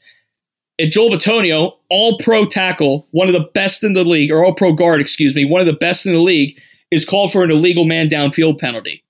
And 0.77 0.91
Joel 0.91 1.09
Bitonio, 1.09 1.73
all 1.89 2.17
pro 2.19 2.45
tackle, 2.45 3.05
one 3.11 3.27
of 3.27 3.33
the 3.33 3.49
best 3.53 3.83
in 3.83 3.93
the 3.93 4.05
league, 4.05 4.31
or 4.31 4.45
all 4.45 4.53
pro 4.53 4.71
guard, 4.71 5.01
excuse 5.01 5.35
me, 5.35 5.43
one 5.43 5.59
of 5.59 5.67
the 5.67 5.73
best 5.73 6.05
in 6.05 6.13
the 6.13 6.19
league, 6.19 6.57
is 6.89 7.05
called 7.05 7.33
for 7.33 7.43
an 7.43 7.51
illegal 7.51 7.83
man 7.83 8.09
downfield 8.09 8.59
penalty. 8.59 9.03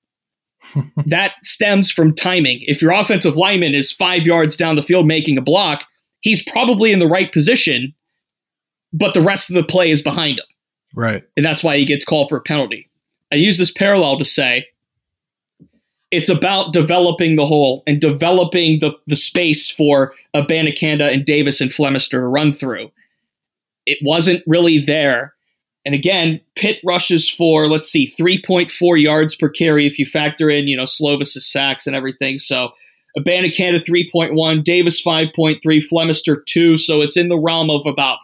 That 1.05 1.33
stems 1.43 1.91
from 1.91 2.13
timing. 2.15 2.59
If 2.67 2.81
your 2.81 2.91
offensive 2.91 3.35
lineman 3.35 3.75
is 3.75 3.91
five 3.91 4.23
yards 4.23 4.55
down 4.57 4.75
the 4.75 4.81
field 4.81 5.07
making 5.07 5.37
a 5.37 5.41
block, 5.41 5.85
he's 6.21 6.43
probably 6.43 6.91
in 6.91 6.99
the 6.99 7.07
right 7.07 7.31
position, 7.31 7.93
but 8.93 9.13
the 9.13 9.21
rest 9.21 9.49
of 9.49 9.55
the 9.55 9.63
play 9.63 9.89
is 9.89 10.01
behind 10.01 10.39
him. 10.39 10.45
Right. 10.95 11.23
And 11.37 11.45
that's 11.45 11.63
why 11.63 11.77
he 11.77 11.85
gets 11.85 12.05
called 12.05 12.29
for 12.29 12.37
a 12.37 12.41
penalty. 12.41 12.89
I 13.31 13.35
use 13.35 13.57
this 13.57 13.71
parallel 13.71 14.17
to 14.17 14.25
say 14.25 14.65
it's 16.11 16.29
about 16.29 16.73
developing 16.73 17.35
the 17.35 17.45
hole 17.45 17.83
and 17.85 18.01
developing 18.01 18.79
the, 18.79 18.93
the 19.05 19.15
space 19.15 19.69
for 19.69 20.13
Abanikanda 20.35 21.13
and 21.13 21.23
Davis 21.23 21.61
and 21.61 21.69
Flemister 21.69 22.11
to 22.11 22.21
run 22.21 22.51
through. 22.51 22.91
It 23.85 23.99
wasn't 24.03 24.43
really 24.47 24.79
there. 24.79 25.35
And 25.85 25.95
again, 25.95 26.41
Pitt 26.55 26.79
rushes 26.83 27.29
for, 27.29 27.67
let's 27.67 27.87
see, 27.89 28.05
3.4 28.05 29.01
yards 29.01 29.35
per 29.35 29.49
carry 29.49 29.87
if 29.87 29.97
you 29.97 30.05
factor 30.05 30.49
in, 30.49 30.67
you 30.67 30.75
know, 30.75 30.83
Slovis' 30.83 31.41
sacks 31.41 31.87
and 31.87 31.95
everything. 31.95 32.37
So 32.37 32.71
Abanikanda 33.17 33.83
3.1, 33.83 34.63
Davis 34.63 35.01
5.3, 35.01 35.59
Flemister 35.63 36.45
2. 36.45 36.77
So 36.77 37.01
it's 37.01 37.17
in 37.17 37.27
the 37.27 37.39
realm 37.39 37.69
of 37.69 37.85
about 37.85 38.19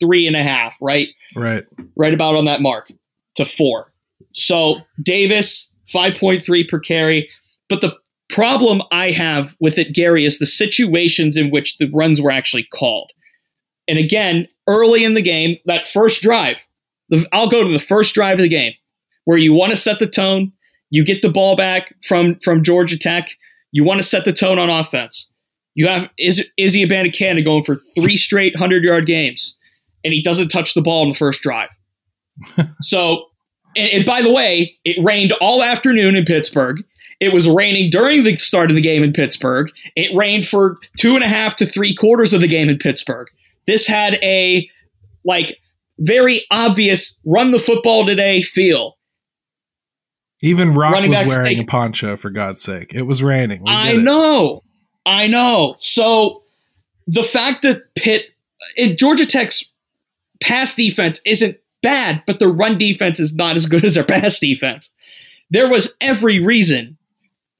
three 0.00 0.26
and 0.26 0.36
a 0.36 0.42
half, 0.42 0.76
right? 0.80 1.08
Right. 1.36 1.64
Right 1.96 2.14
about 2.14 2.36
on 2.36 2.46
that 2.46 2.60
mark 2.60 2.90
to 3.36 3.44
four. 3.44 3.92
So 4.32 4.80
Davis, 5.02 5.70
5.3 5.94 6.68
per 6.68 6.78
carry. 6.78 7.28
But 7.68 7.80
the 7.80 7.96
problem 8.30 8.82
I 8.90 9.10
have 9.12 9.54
with 9.60 9.78
it, 9.78 9.94
Gary, 9.94 10.24
is 10.24 10.38
the 10.38 10.46
situations 10.46 11.36
in 11.36 11.50
which 11.50 11.78
the 11.78 11.90
runs 11.90 12.20
were 12.20 12.30
actually 12.30 12.66
called. 12.72 13.10
And 13.88 13.98
again, 13.98 14.46
early 14.68 15.04
in 15.04 15.14
the 15.14 15.22
game, 15.22 15.56
that 15.66 15.86
first 15.86 16.22
drive, 16.22 16.64
I'll 17.32 17.48
go 17.48 17.64
to 17.64 17.72
the 17.72 17.78
first 17.78 18.14
drive 18.14 18.38
of 18.38 18.42
the 18.42 18.48
game 18.48 18.72
where 19.24 19.38
you 19.38 19.52
want 19.52 19.70
to 19.70 19.76
set 19.76 19.98
the 19.98 20.06
tone. 20.06 20.52
You 20.90 21.04
get 21.04 21.22
the 21.22 21.28
ball 21.28 21.56
back 21.56 21.94
from, 22.02 22.38
from 22.40 22.62
Georgia 22.62 22.98
Tech. 22.98 23.30
You 23.72 23.84
want 23.84 24.00
to 24.00 24.06
set 24.06 24.24
the 24.24 24.32
tone 24.32 24.58
on 24.58 24.70
offense. 24.70 25.30
You 25.74 25.86
have 25.86 26.10
Iz, 26.18 26.44
Izzy 26.56 26.84
Abanikanda 26.84 27.44
going 27.44 27.62
for 27.62 27.76
three 27.94 28.16
straight 28.16 28.54
100 28.54 28.82
yard 28.82 29.06
games, 29.06 29.56
and 30.04 30.12
he 30.12 30.22
doesn't 30.22 30.48
touch 30.48 30.74
the 30.74 30.82
ball 30.82 31.04
in 31.04 31.10
the 31.10 31.14
first 31.14 31.42
drive. 31.42 31.70
so 32.80 33.26
and, 33.76 33.90
and, 33.92 34.06
by 34.06 34.22
the 34.22 34.32
way, 34.32 34.76
it 34.84 35.02
rained 35.04 35.32
all 35.40 35.62
afternoon 35.62 36.16
in 36.16 36.24
Pittsburgh. 36.24 36.82
It 37.20 37.32
was 37.32 37.48
raining 37.48 37.90
during 37.90 38.24
the 38.24 38.36
start 38.36 38.70
of 38.70 38.74
the 38.74 38.80
game 38.80 39.02
in 39.02 39.12
Pittsburgh. 39.12 39.70
It 39.94 40.14
rained 40.16 40.46
for 40.46 40.78
two 40.98 41.14
and 41.14 41.22
a 41.22 41.28
half 41.28 41.54
to 41.56 41.66
three 41.66 41.94
quarters 41.94 42.32
of 42.32 42.40
the 42.40 42.48
game 42.48 42.68
in 42.68 42.78
Pittsburgh. 42.78 43.28
This 43.66 43.86
had 43.86 44.14
a 44.14 44.68
like 45.24 45.58
very 46.00 46.44
obvious 46.50 47.16
run 47.24 47.50
the 47.52 47.58
football 47.58 48.06
today 48.06 48.42
feel. 48.42 48.96
Even 50.42 50.74
Rock 50.74 50.94
was 51.06 51.18
wearing 51.26 51.56
take- 51.56 51.60
a 51.60 51.64
poncho 51.64 52.16
for 52.16 52.30
God's 52.30 52.62
sake. 52.62 52.92
It 52.94 53.02
was 53.02 53.22
raining. 53.22 53.62
We 53.62 53.70
I 53.70 53.92
get 53.92 54.00
it. 54.00 54.04
know. 54.04 54.62
I 55.04 55.26
know. 55.26 55.76
So 55.78 56.42
the 57.06 57.22
fact 57.22 57.62
that 57.62 57.94
Pitt, 57.94 58.26
in 58.76 58.96
Georgia 58.96 59.26
Tech's 59.26 59.64
pass 60.42 60.74
defense 60.74 61.20
isn't 61.26 61.58
bad, 61.82 62.22
but 62.26 62.38
the 62.38 62.48
run 62.48 62.78
defense 62.78 63.20
is 63.20 63.34
not 63.34 63.56
as 63.56 63.66
good 63.66 63.84
as 63.84 63.94
their 63.96 64.04
pass 64.06 64.38
defense. 64.40 64.90
There 65.50 65.68
was 65.68 65.94
every 66.00 66.40
reason. 66.40 66.96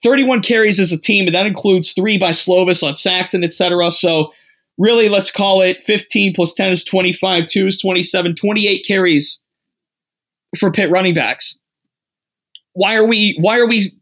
31 0.02 0.40
carries 0.40 0.80
as 0.80 0.92
a 0.92 0.98
team, 0.98 1.26
and 1.26 1.34
that 1.34 1.44
includes 1.46 1.92
three 1.92 2.16
by 2.16 2.30
Slovis 2.30 2.82
on 2.82 2.96
Saxon, 2.96 3.44
etc. 3.44 3.90
So 3.92 4.32
really, 4.78 5.08
let's 5.08 5.30
call 5.30 5.60
it 5.60 5.82
15 5.82 6.34
plus 6.34 6.54
10 6.54 6.70
is 6.70 6.84
25, 6.84 7.46
2 7.46 7.66
is 7.66 7.80
27, 7.80 8.34
28 8.34 8.84
carries 8.86 9.42
for 10.58 10.70
Pitt 10.70 10.90
running 10.90 11.14
backs. 11.14 11.58
Why 12.72 12.94
are 12.94 13.06
we 13.06 13.36
why 13.40 13.58
are 13.58 13.66
we 13.66 13.92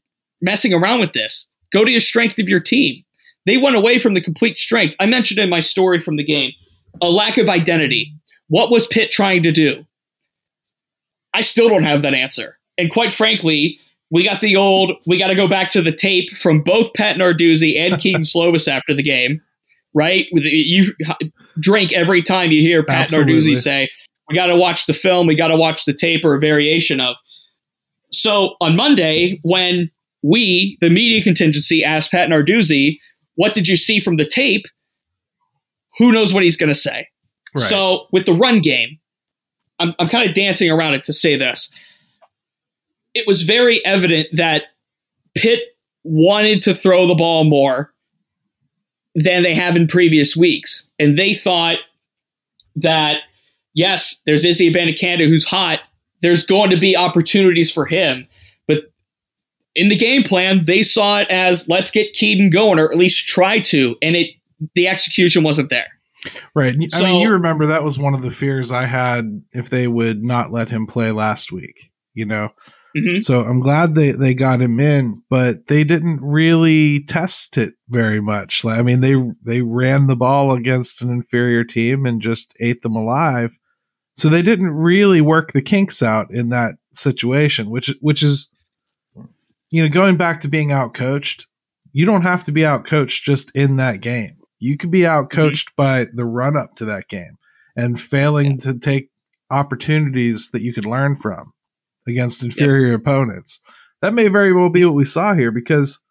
messing 0.40 0.74
around 0.74 1.00
with 1.00 1.12
this? 1.12 1.48
Go 1.72 1.84
to 1.84 1.90
your 1.90 2.00
strength 2.00 2.38
of 2.38 2.48
your 2.48 2.60
team. 2.60 3.04
They 3.46 3.56
went 3.56 3.76
away 3.76 3.98
from 3.98 4.14
the 4.14 4.20
complete 4.20 4.58
strength. 4.58 4.94
I 5.00 5.06
mentioned 5.06 5.40
in 5.40 5.48
my 5.48 5.60
story 5.60 6.00
from 6.00 6.16
the 6.16 6.24
game 6.24 6.52
a 7.00 7.10
lack 7.10 7.38
of 7.38 7.48
identity. 7.48 8.12
What 8.48 8.70
was 8.70 8.86
Pitt 8.86 9.10
trying 9.10 9.42
to 9.42 9.52
do? 9.52 9.86
I 11.34 11.42
still 11.42 11.68
don't 11.68 11.82
have 11.82 12.02
that 12.02 12.14
answer. 12.14 12.58
And 12.76 12.90
quite 12.90 13.12
frankly, 13.12 13.78
we 14.10 14.24
got 14.24 14.40
the 14.40 14.56
old, 14.56 14.92
we 15.06 15.18
got 15.18 15.28
to 15.28 15.34
go 15.34 15.46
back 15.46 15.70
to 15.70 15.82
the 15.82 15.92
tape 15.92 16.30
from 16.30 16.62
both 16.62 16.94
Pat 16.94 17.16
Narduzzi 17.16 17.78
and 17.78 17.98
Kedon 18.00 18.22
Slovis 18.22 18.68
after 18.68 18.94
the 18.94 19.02
game, 19.02 19.42
right? 19.94 20.26
With 20.32 20.44
You 20.44 20.92
drink 21.58 21.92
every 21.92 22.22
time 22.22 22.50
you 22.50 22.60
hear 22.60 22.82
Pat 22.82 23.04
Absolutely. 23.04 23.34
Narduzzi 23.34 23.56
say, 23.56 23.88
we 24.28 24.34
got 24.34 24.46
to 24.46 24.56
watch 24.56 24.86
the 24.86 24.92
film, 24.92 25.26
we 25.26 25.34
got 25.34 25.48
to 25.48 25.56
watch 25.56 25.84
the 25.84 25.94
tape 25.94 26.24
or 26.24 26.34
a 26.34 26.40
variation 26.40 27.00
of. 27.00 27.16
So 28.10 28.54
on 28.60 28.76
Monday, 28.76 29.40
when 29.42 29.90
we, 30.22 30.76
the 30.80 30.90
media 30.90 31.22
contingency, 31.22 31.84
asked 31.84 32.10
Pat 32.10 32.28
Narduzzi, 32.28 32.98
what 33.36 33.54
did 33.54 33.68
you 33.68 33.76
see 33.76 34.00
from 34.00 34.16
the 34.16 34.26
tape? 34.26 34.66
Who 35.98 36.12
knows 36.12 36.34
what 36.34 36.42
he's 36.42 36.56
going 36.56 36.68
to 36.68 36.78
say? 36.78 37.08
Right. 37.54 37.64
So 37.64 38.06
with 38.12 38.26
the 38.26 38.34
run 38.34 38.60
game, 38.60 38.98
I'm, 39.78 39.94
I'm 39.98 40.08
kind 40.08 40.28
of 40.28 40.34
dancing 40.34 40.70
around 40.70 40.94
it 40.94 41.04
to 41.04 41.12
say 41.12 41.36
this. 41.36 41.70
It 43.14 43.26
was 43.26 43.42
very 43.42 43.84
evident 43.84 44.28
that 44.32 44.64
Pitt 45.34 45.60
wanted 46.04 46.62
to 46.62 46.74
throw 46.74 47.06
the 47.06 47.14
ball 47.14 47.44
more 47.44 47.92
than 49.14 49.42
they 49.42 49.54
have 49.54 49.76
in 49.76 49.86
previous 49.86 50.36
weeks. 50.36 50.86
And 50.98 51.16
they 51.16 51.34
thought 51.34 51.78
that, 52.76 53.18
yes, 53.74 54.20
there's 54.26 54.44
Izzy 54.44 54.70
Abanikanda 54.72 55.26
who's 55.28 55.44
hot. 55.44 55.80
There's 56.22 56.44
going 56.44 56.70
to 56.70 56.76
be 56.78 56.96
opportunities 56.96 57.70
for 57.70 57.86
him. 57.86 58.26
But 58.66 58.92
in 59.74 59.88
the 59.88 59.96
game 59.96 60.22
plan, 60.22 60.64
they 60.64 60.82
saw 60.82 61.18
it 61.18 61.28
as 61.30 61.68
let's 61.68 61.90
get 61.90 62.12
Kedon 62.14 62.50
going, 62.50 62.78
or 62.78 62.90
at 62.90 62.98
least 62.98 63.26
try 63.28 63.60
to. 63.60 63.96
And 64.02 64.16
it 64.16 64.30
the 64.74 64.88
execution 64.88 65.44
wasn't 65.44 65.70
there. 65.70 65.86
Right. 66.54 66.74
I 66.74 66.86
So- 66.88 67.04
mean, 67.04 67.20
you 67.20 67.30
remember 67.30 67.66
that 67.66 67.84
was 67.84 67.98
one 67.98 68.14
of 68.14 68.22
the 68.22 68.30
fears 68.32 68.72
I 68.72 68.86
had 68.86 69.42
if 69.52 69.70
they 69.70 69.86
would 69.86 70.22
not 70.24 70.50
let 70.50 70.68
him 70.68 70.86
play 70.86 71.12
last 71.12 71.52
week, 71.52 71.90
you 72.12 72.26
know? 72.26 72.50
Mhm. 72.98 73.22
So 73.22 73.40
I'm 73.44 73.60
glad 73.60 73.94
they, 73.94 74.12
they 74.12 74.34
got 74.34 74.60
him 74.60 74.80
in, 74.80 75.22
but 75.30 75.66
they 75.66 75.84
didn't 75.84 76.20
really 76.22 77.04
test 77.04 77.56
it 77.56 77.74
very 77.88 78.20
much. 78.20 78.64
I 78.64 78.82
mean, 78.82 79.00
they 79.00 79.14
they 79.44 79.62
ran 79.62 80.06
the 80.06 80.16
ball 80.16 80.52
against 80.52 81.02
an 81.02 81.10
inferior 81.10 81.64
team 81.64 82.06
and 82.06 82.20
just 82.20 82.54
ate 82.60 82.82
them 82.82 82.96
alive. 82.96 83.58
So 84.14 84.28
they 84.28 84.42
didn't 84.42 84.70
really 84.72 85.20
work 85.20 85.52
the 85.52 85.62
kinks 85.62 86.02
out 86.02 86.26
in 86.30 86.48
that 86.48 86.76
situation, 86.92 87.70
which 87.70 87.94
which 88.00 88.22
is 88.22 88.50
you 89.70 89.82
know, 89.82 89.88
going 89.88 90.16
back 90.16 90.40
to 90.40 90.48
being 90.48 90.70
outcoached, 90.70 91.46
you 91.92 92.06
don't 92.06 92.22
have 92.22 92.44
to 92.44 92.52
be 92.52 92.62
outcoached 92.62 93.22
just 93.22 93.54
in 93.54 93.76
that 93.76 94.00
game. 94.00 94.36
You 94.58 94.76
could 94.76 94.90
be 94.90 95.02
outcoached 95.02 95.68
by 95.76 96.06
the 96.12 96.24
run 96.24 96.56
up 96.56 96.74
to 96.76 96.84
that 96.86 97.08
game 97.08 97.36
and 97.76 98.00
failing 98.00 98.58
to 98.58 98.78
take 98.78 99.10
opportunities 99.50 100.50
that 100.50 100.62
you 100.62 100.72
could 100.72 100.86
learn 100.86 101.14
from 101.16 101.52
against 102.08 102.42
inferior 102.42 102.94
opponents. 102.94 103.60
That 104.02 104.14
may 104.14 104.28
very 104.28 104.52
well 104.52 104.70
be 104.70 104.84
what 104.84 104.94
we 104.94 105.04
saw 105.04 105.34
here 105.34 105.50
because 105.50 106.02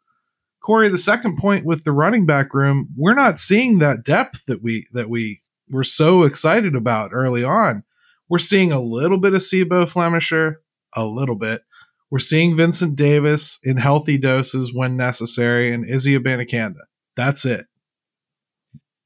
Corey, 0.61 0.89
the 0.89 0.97
second 0.97 1.37
point 1.37 1.65
with 1.65 1.83
the 1.83 1.91
running 1.91 2.25
back 2.25 2.53
room, 2.53 2.89
we're 2.97 3.13
not 3.13 3.39
seeing 3.39 3.79
that 3.79 4.03
depth 4.03 4.45
that 4.47 4.61
we 4.61 4.85
that 4.93 5.09
we 5.09 5.41
were 5.69 5.83
so 5.83 6.23
excited 6.23 6.75
about 6.75 7.11
early 7.13 7.43
on. 7.43 7.83
We're 8.29 8.39
seeing 8.39 8.71
a 8.71 8.81
little 8.81 9.19
bit 9.19 9.33
of 9.33 9.41
C'Bo 9.41 9.85
Flemister, 9.85 10.55
a 10.95 11.05
little 11.05 11.37
bit. 11.37 11.61
We're 12.09 12.19
seeing 12.19 12.55
Vincent 12.55 12.97
Davis 12.97 13.59
in 13.63 13.77
healthy 13.77 14.17
doses 14.17 14.73
when 14.73 14.97
necessary, 14.97 15.71
and 15.71 15.85
Izzy 15.85 16.17
Abanikanda. 16.17 16.85
That's 17.15 17.45
it. 17.45 17.65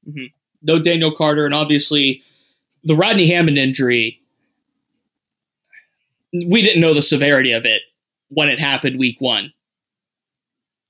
Mm-hmm. 0.08 0.26
no 0.62 0.80
Daniel 0.80 1.14
Carter, 1.14 1.46
and 1.46 1.54
obviously 1.54 2.22
the 2.82 2.96
Rodney 2.96 3.28
Hammond 3.28 3.58
injury. 3.58 4.21
We 6.32 6.62
didn't 6.62 6.80
know 6.80 6.94
the 6.94 7.02
severity 7.02 7.52
of 7.52 7.64
it 7.66 7.82
when 8.28 8.48
it 8.48 8.58
happened 8.58 8.98
week 8.98 9.20
one. 9.20 9.52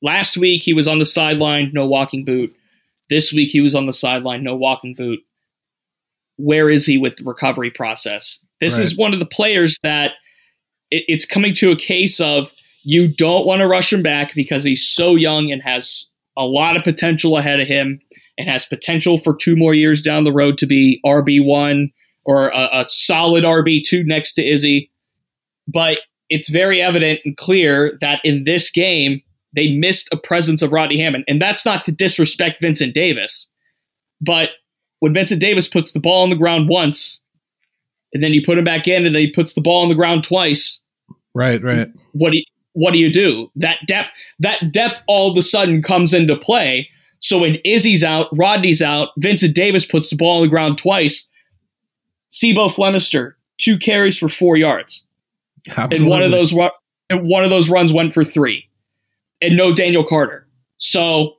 Last 0.01 0.37
week 0.37 0.63
he 0.63 0.75
was 0.75 0.89
on 0.89 0.99
the 0.99 1.07
sideline, 1.07 1.71
no 1.73 1.87
walking 1.87 2.25
boot. 2.25 2.55
This 3.09 3.33
week 3.33 3.51
he 3.51 3.61
was 3.61 3.75
on 3.75 3.87
the 3.87 3.93
sideline, 3.93 4.43
no 4.43 4.57
walking 4.57 4.95
boot. 4.95 5.21
Where 6.37 6.71
is 6.71 6.87
he 6.87 6.99
with 6.99 7.17
the 7.17 7.25
recovery 7.25 7.71
process? 7.71 8.45
This 8.61 8.79
is 8.79 8.97
one 8.97 9.13
of 9.13 9.19
the 9.19 9.27
players 9.27 9.79
that 9.83 10.13
it, 10.91 11.05
it's 11.09 11.27
coming 11.27 11.55
to 11.55 11.73
a 11.73 11.77
case 11.77 12.21
of 12.21 12.51
you 12.85 13.09
don't 13.09 13.47
want 13.47 13.61
to 13.61 13.69
rush 13.69 13.93
him 13.93 14.03
back 14.03 14.35
because 14.35 14.65
he's 14.65 14.87
so 14.87 15.15
young 15.15 15.51
and 15.53 15.63
has 15.63 16.09
a 16.37 16.47
lot 16.47 16.77
of 16.77 16.85
potential 16.85 17.37
ahead 17.37 17.61
of 17.61 17.69
him 17.69 18.01
and 18.39 18.49
has 18.49 18.65
potential 18.65 19.19
for 19.19 19.35
two 19.35 19.57
more 19.57 19.75
years 19.75 20.03
down 20.03 20.25
the 20.25 20.33
road 20.33 20.59
to 20.59 20.67
be 20.67 21.01
RB1 21.05 21.93
or 22.25 22.49
a, 22.49 22.81
a 22.81 22.85
solid 22.89 23.45
RB2 23.45 24.05
next 24.07 24.35
to 24.35 24.47
Izzy. 24.47 24.91
But 25.69 26.01
it's 26.29 26.49
very 26.49 26.81
evident 26.81 27.21
and 27.25 27.37
clear 27.37 27.97
that 28.01 28.21
in 28.25 28.45
this 28.45 28.71
game, 28.71 29.23
they 29.55 29.73
missed 29.75 30.09
a 30.13 30.17
presence 30.17 30.63
of 30.63 30.73
Rodney 30.73 30.99
Hammond. 30.99 31.25
And 31.29 31.41
that's 31.41 31.65
not 31.65 31.85
to 31.85 31.93
disrespect 31.93 32.61
Vincent 32.61 32.95
Davis. 32.95 33.49
But 34.21 34.51
when 35.01 35.13
Vincent 35.13 35.41
Davis 35.41 35.69
puts 35.69 35.93
the 35.93 36.01
ball 36.01 36.23
on 36.23 36.31
the 36.31 36.37
ground 36.37 36.69
once, 36.69 37.21
and 38.15 38.23
then 38.23 38.33
you 38.33 38.43
put 38.45 38.59
him 38.59 38.65
back 38.65 38.87
in, 38.89 39.05
and 39.05 39.15
then 39.15 39.23
he 39.23 39.31
puts 39.31 39.55
the 39.55 39.61
ball 39.61 39.83
on 39.83 39.89
the 39.89 39.95
ground 39.95 40.23
twice, 40.25 40.81
Right, 41.35 41.63
right. 41.63 41.89
what 42.13 42.33
do 42.33 42.39
you, 42.39 42.45
what 42.75 42.93
do 42.93 42.99
you 42.99 43.13
do? 43.13 43.51
That 43.57 43.79
depth 43.87 44.11
that 44.39 44.73
depth 44.73 45.03
all 45.07 45.31
of 45.31 45.37
a 45.37 45.43
sudden 45.43 45.83
comes 45.83 46.15
into 46.15 46.37
play. 46.37 46.89
So 47.21 47.39
when 47.39 47.57
Izzy's 47.65 48.03
out, 48.05 48.29
Rodney's 48.37 48.83
out, 48.83 49.11
Vincent 49.19 49.55
Davis 49.55 49.87
puts 49.87 50.11
the 50.11 50.17
ball 50.17 50.37
on 50.39 50.43
the 50.43 50.49
ground 50.49 50.79
twice. 50.79 51.29
C'Bo 52.33 52.69
Flemister, 52.69 53.35
two 53.59 53.79
carries 53.79 54.19
for 54.19 54.29
four 54.29 54.57
yards, 54.57 55.05
Absolutely. 55.69 55.97
and 55.97 56.11
one 56.11 56.23
of 56.23 56.31
those 56.31 56.55
and 57.11 57.29
one 57.29 57.45
of 57.45 57.51
those 57.51 57.69
runs 57.71 57.93
went 57.93 58.15
for 58.15 58.25
three, 58.25 58.69
and 59.41 59.57
no 59.57 59.75
Daniel 59.75 60.05
Carter. 60.05 60.47
So 60.79 61.37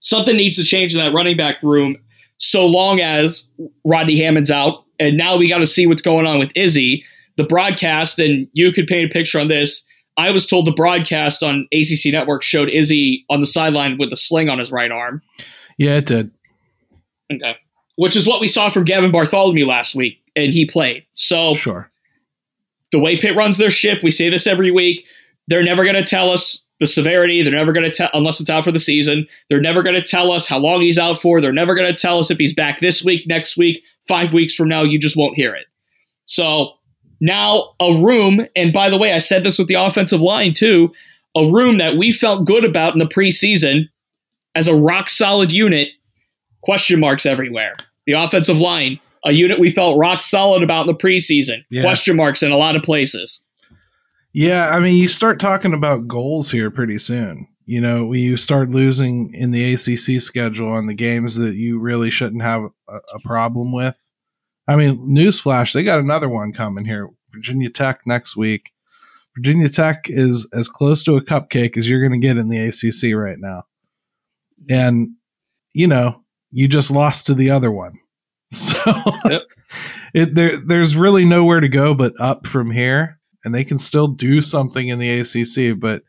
something 0.00 0.36
needs 0.36 0.56
to 0.56 0.64
change 0.64 0.94
in 0.94 1.00
that 1.00 1.12
running 1.12 1.36
back 1.36 1.62
room. 1.62 1.96
So 2.38 2.66
long 2.66 3.00
as 3.00 3.48
Rodney 3.84 4.18
Hammond's 4.18 4.50
out, 4.50 4.84
and 4.98 5.16
now 5.16 5.36
we 5.36 5.48
got 5.48 5.58
to 5.58 5.66
see 5.66 5.86
what's 5.86 6.02
going 6.02 6.26
on 6.26 6.38
with 6.38 6.52
Izzy. 6.54 7.04
The 7.36 7.44
broadcast, 7.44 8.18
and 8.18 8.48
you 8.52 8.72
could 8.72 8.88
paint 8.88 9.10
a 9.10 9.12
picture 9.12 9.38
on 9.38 9.48
this. 9.48 9.84
I 10.16 10.30
was 10.32 10.46
told 10.46 10.66
the 10.66 10.72
broadcast 10.72 11.44
on 11.44 11.68
ACC 11.72 12.12
Network 12.12 12.42
showed 12.42 12.68
Izzy 12.68 13.24
on 13.30 13.40
the 13.40 13.46
sideline 13.46 13.98
with 13.98 14.12
a 14.12 14.16
sling 14.16 14.48
on 14.48 14.58
his 14.58 14.72
right 14.72 14.90
arm. 14.90 15.22
Yeah, 15.76 15.98
it 15.98 16.06
did. 16.06 16.32
Okay. 17.32 17.56
Which 17.94 18.16
is 18.16 18.26
what 18.26 18.40
we 18.40 18.48
saw 18.48 18.70
from 18.70 18.84
Gavin 18.84 19.12
Bartholomew 19.12 19.66
last 19.66 19.94
week, 19.94 20.20
and 20.34 20.52
he 20.52 20.66
played. 20.66 21.06
So 21.14 21.54
Sure. 21.54 21.90
The 22.92 22.98
way 22.98 23.16
Pitt 23.16 23.36
runs 23.36 23.58
their 23.58 23.70
ship, 23.70 24.02
we 24.02 24.10
say 24.10 24.28
this 24.28 24.46
every 24.46 24.70
week. 24.70 25.04
They're 25.46 25.64
never 25.64 25.84
going 25.84 25.96
to 25.96 26.04
tell 26.04 26.30
us 26.30 26.62
the 26.80 26.86
severity. 26.86 27.42
They're 27.42 27.52
never 27.52 27.72
going 27.72 27.84
to 27.84 27.90
tell 27.90 28.10
unless 28.14 28.40
it's 28.40 28.50
out 28.50 28.64
for 28.64 28.72
the 28.72 28.78
season. 28.78 29.26
They're 29.48 29.60
never 29.60 29.82
going 29.82 29.96
to 29.96 30.02
tell 30.02 30.30
us 30.30 30.46
how 30.46 30.58
long 30.58 30.80
he's 30.80 30.98
out 30.98 31.20
for. 31.20 31.40
They're 31.40 31.52
never 31.52 31.74
going 31.74 31.88
to 31.88 32.00
tell 32.00 32.18
us 32.18 32.30
if 32.30 32.38
he's 32.38 32.54
back 32.54 32.80
this 32.80 33.04
week, 33.04 33.26
next 33.26 33.56
week, 33.56 33.82
five 34.06 34.32
weeks 34.32 34.54
from 34.54 34.68
now. 34.68 34.82
You 34.82 34.98
just 34.98 35.16
won't 35.16 35.36
hear 35.36 35.54
it. 35.54 35.66
So 36.24 36.74
now 37.20 37.74
a 37.80 37.92
room, 37.94 38.46
and 38.54 38.72
by 38.72 38.90
the 38.90 38.98
way, 38.98 39.12
I 39.12 39.18
said 39.18 39.42
this 39.42 39.58
with 39.58 39.68
the 39.68 39.74
offensive 39.74 40.20
line 40.20 40.52
too, 40.52 40.92
a 41.36 41.46
room 41.46 41.78
that 41.78 41.96
we 41.96 42.12
felt 42.12 42.46
good 42.46 42.64
about 42.64 42.92
in 42.92 42.98
the 42.98 43.06
preseason 43.06 43.88
as 44.54 44.68
a 44.68 44.76
rock 44.76 45.08
solid 45.08 45.52
unit. 45.52 45.88
Question 46.62 47.00
marks 47.00 47.26
everywhere. 47.26 47.74
The 48.06 48.12
offensive 48.14 48.58
line, 48.58 49.00
a 49.24 49.32
unit 49.32 49.58
we 49.58 49.70
felt 49.70 49.98
rock 49.98 50.22
solid 50.22 50.62
about 50.62 50.82
in 50.82 50.86
the 50.88 50.94
preseason. 50.94 51.64
Yeah. 51.70 51.82
Question 51.82 52.16
marks 52.16 52.42
in 52.42 52.50
a 52.50 52.56
lot 52.56 52.76
of 52.76 52.82
places. 52.82 53.42
Yeah, 54.32 54.70
I 54.70 54.80
mean, 54.80 54.96
you 54.96 55.08
start 55.08 55.40
talking 55.40 55.72
about 55.72 56.06
goals 56.06 56.50
here 56.50 56.70
pretty 56.70 56.98
soon. 56.98 57.48
You 57.64 57.80
know, 57.80 58.06
when 58.06 58.20
you 58.20 58.36
start 58.36 58.70
losing 58.70 59.30
in 59.34 59.50
the 59.50 59.74
ACC 59.74 60.20
schedule 60.20 60.68
on 60.68 60.86
the 60.86 60.94
games 60.94 61.36
that 61.36 61.54
you 61.54 61.78
really 61.78 62.08
shouldn't 62.08 62.42
have 62.42 62.62
a, 62.88 62.96
a 63.14 63.20
problem 63.24 63.74
with. 63.74 63.98
I 64.66 64.76
mean, 64.76 65.14
newsflash, 65.14 65.72
they 65.72 65.82
got 65.82 65.98
another 65.98 66.28
one 66.28 66.52
coming 66.52 66.84
here. 66.84 67.10
Virginia 67.32 67.70
Tech 67.70 68.00
next 68.06 68.36
week. 68.36 68.70
Virginia 69.34 69.68
Tech 69.68 70.04
is 70.06 70.48
as 70.52 70.68
close 70.68 71.02
to 71.04 71.16
a 71.16 71.24
cupcake 71.24 71.76
as 71.76 71.88
you're 71.88 72.00
going 72.00 72.18
to 72.18 72.26
get 72.26 72.36
in 72.36 72.48
the 72.48 72.58
ACC 72.58 73.14
right 73.14 73.38
now. 73.38 73.64
And, 74.68 75.10
you 75.72 75.86
know, 75.86 76.22
you 76.50 76.68
just 76.68 76.90
lost 76.90 77.26
to 77.26 77.34
the 77.34 77.50
other 77.50 77.70
one. 77.70 77.98
So 78.58 78.78
yep. 79.28 79.42
it, 80.14 80.34
there, 80.34 80.58
there's 80.58 80.96
really 80.96 81.26
nowhere 81.26 81.60
to 81.60 81.68
go 81.68 81.94
but 81.94 82.14
up 82.18 82.46
from 82.46 82.70
here. 82.70 83.18
And 83.44 83.54
they 83.54 83.62
can 83.62 83.78
still 83.78 84.08
do 84.08 84.40
something 84.40 84.88
in 84.88 84.98
the 84.98 85.20
ACC. 85.20 85.78
But 85.78 86.02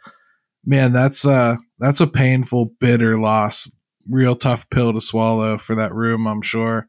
man, 0.66 0.94
that's, 0.94 1.28
uh, 1.28 1.58
that's 1.80 2.00
a 2.00 2.08
painful, 2.08 2.72
bitter 2.80 3.20
loss. 3.20 3.70
Real 4.10 4.36
tough 4.36 4.70
pill 4.70 4.94
to 4.94 5.02
swallow 5.02 5.58
for 5.58 5.76
that 5.76 5.94
room, 5.94 6.28
I'm 6.28 6.42
sure. 6.42 6.88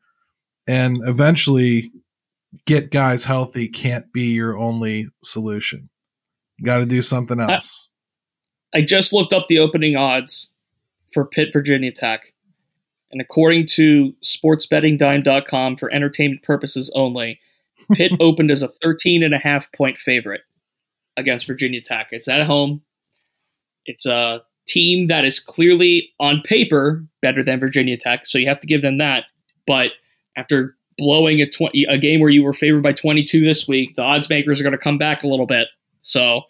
And 0.68 0.98
eventually, 1.04 1.90
get 2.66 2.90
guys 2.90 3.24
healthy 3.24 3.68
can't 3.68 4.12
be 4.12 4.32
your 4.32 4.58
only 4.58 5.08
solution. 5.22 5.88
Got 6.62 6.78
to 6.78 6.86
do 6.86 7.02
something 7.02 7.40
else. 7.40 7.88
I, 8.74 8.78
I 8.78 8.82
just 8.82 9.12
looked 9.12 9.32
up 9.32 9.48
the 9.48 9.58
opening 9.58 9.96
odds 9.96 10.50
for 11.12 11.24
Pitt 11.24 11.48
Virginia 11.52 11.92
Tech. 11.92 12.32
And 13.12 13.20
according 13.20 13.66
to 13.68 14.14
sportsbettingdime.com 14.25 15.77
for 15.77 15.92
entertainment 15.92 16.42
purposes 16.42 16.90
only, 16.94 17.40
Pitt 17.92 18.12
opened 18.20 18.51
as 18.51 18.62
a 18.62 18.68
13 18.68 19.23
and 19.23 19.35
a 19.35 19.38
half 19.38 19.70
point 19.73 19.99
favorite 19.99 20.42
against 21.16 21.46
Virginia 21.46 21.81
Tech. 21.81 22.09
It's 22.12 22.29
at 22.29 22.42
home. 22.46 22.83
It's 23.87 24.07
a 24.07 24.42
team 24.66 25.07
that 25.07 25.25
is 25.25 25.40
clearly 25.40 26.11
on 26.20 26.42
paper 26.42 27.05
better 27.23 27.42
than 27.42 27.59
Virginia 27.59 27.96
Tech, 27.96 28.27
so 28.27 28.38
you 28.38 28.49
have 28.49 28.61
to 28.61 28.66
give 28.66 28.83
them 28.83 28.99
that. 28.99 29.25
But 29.66 29.92
after 30.37 30.77
blowing 30.99 31.40
a 31.40 31.49
20 31.49 31.85
a 31.88 31.99
game 31.99 32.20
where 32.20 32.31
you 32.31 32.42
were 32.42 32.53
favored 32.53 32.83
by 32.83 32.92
22 32.92 33.44
this 33.44 33.66
week, 33.66 33.94
the 33.96 34.03
odds 34.03 34.29
makers 34.29 34.61
are 34.61 34.62
going 34.62 34.73
to 34.73 34.79
come 34.79 34.99
back 34.99 35.25
a 35.25 35.29
little 35.29 35.46
bit. 35.46 35.68
So 36.03 36.42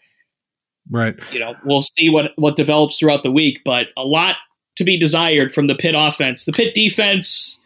right. 0.90 1.14
You 1.32 1.40
know, 1.40 1.54
we'll 1.64 1.82
see 1.82 2.10
what 2.10 2.32
what 2.36 2.56
develops 2.56 2.98
throughout 2.98 3.22
the 3.22 3.30
week, 3.30 3.60
but 3.64 3.88
a 3.96 4.04
lot 4.04 4.36
to 4.80 4.84
be 4.84 4.98
desired 4.98 5.52
from 5.52 5.68
the 5.68 5.74
Pitt 5.74 5.94
offense. 5.96 6.44
The 6.44 6.52
Pitt 6.52 6.74
defense 6.74 7.60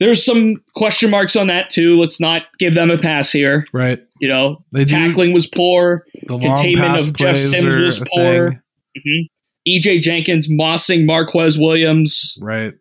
there's 0.00 0.24
some 0.24 0.56
question 0.74 1.10
marks 1.10 1.36
on 1.36 1.46
that 1.46 1.70
too. 1.70 1.96
Let's 1.96 2.20
not 2.20 2.42
give 2.58 2.74
them 2.74 2.90
a 2.90 2.98
pass 2.98 3.30
here. 3.30 3.66
Right. 3.72 4.04
You 4.18 4.28
know, 4.28 4.64
they 4.72 4.84
tackling 4.84 5.32
was 5.32 5.46
poor. 5.46 6.04
The 6.26 6.38
Containment 6.38 7.08
of 7.08 7.16
Jeff 7.16 7.36
Sims 7.38 7.78
was 7.78 7.98
poor. 8.12 8.48
Mm-hmm. 8.50 9.26
EJ 9.66 10.00
Jenkins 10.00 10.48
mossing 10.50 11.06
Marquis 11.06 11.58
Williams. 11.58 12.38
Right. 12.40 12.74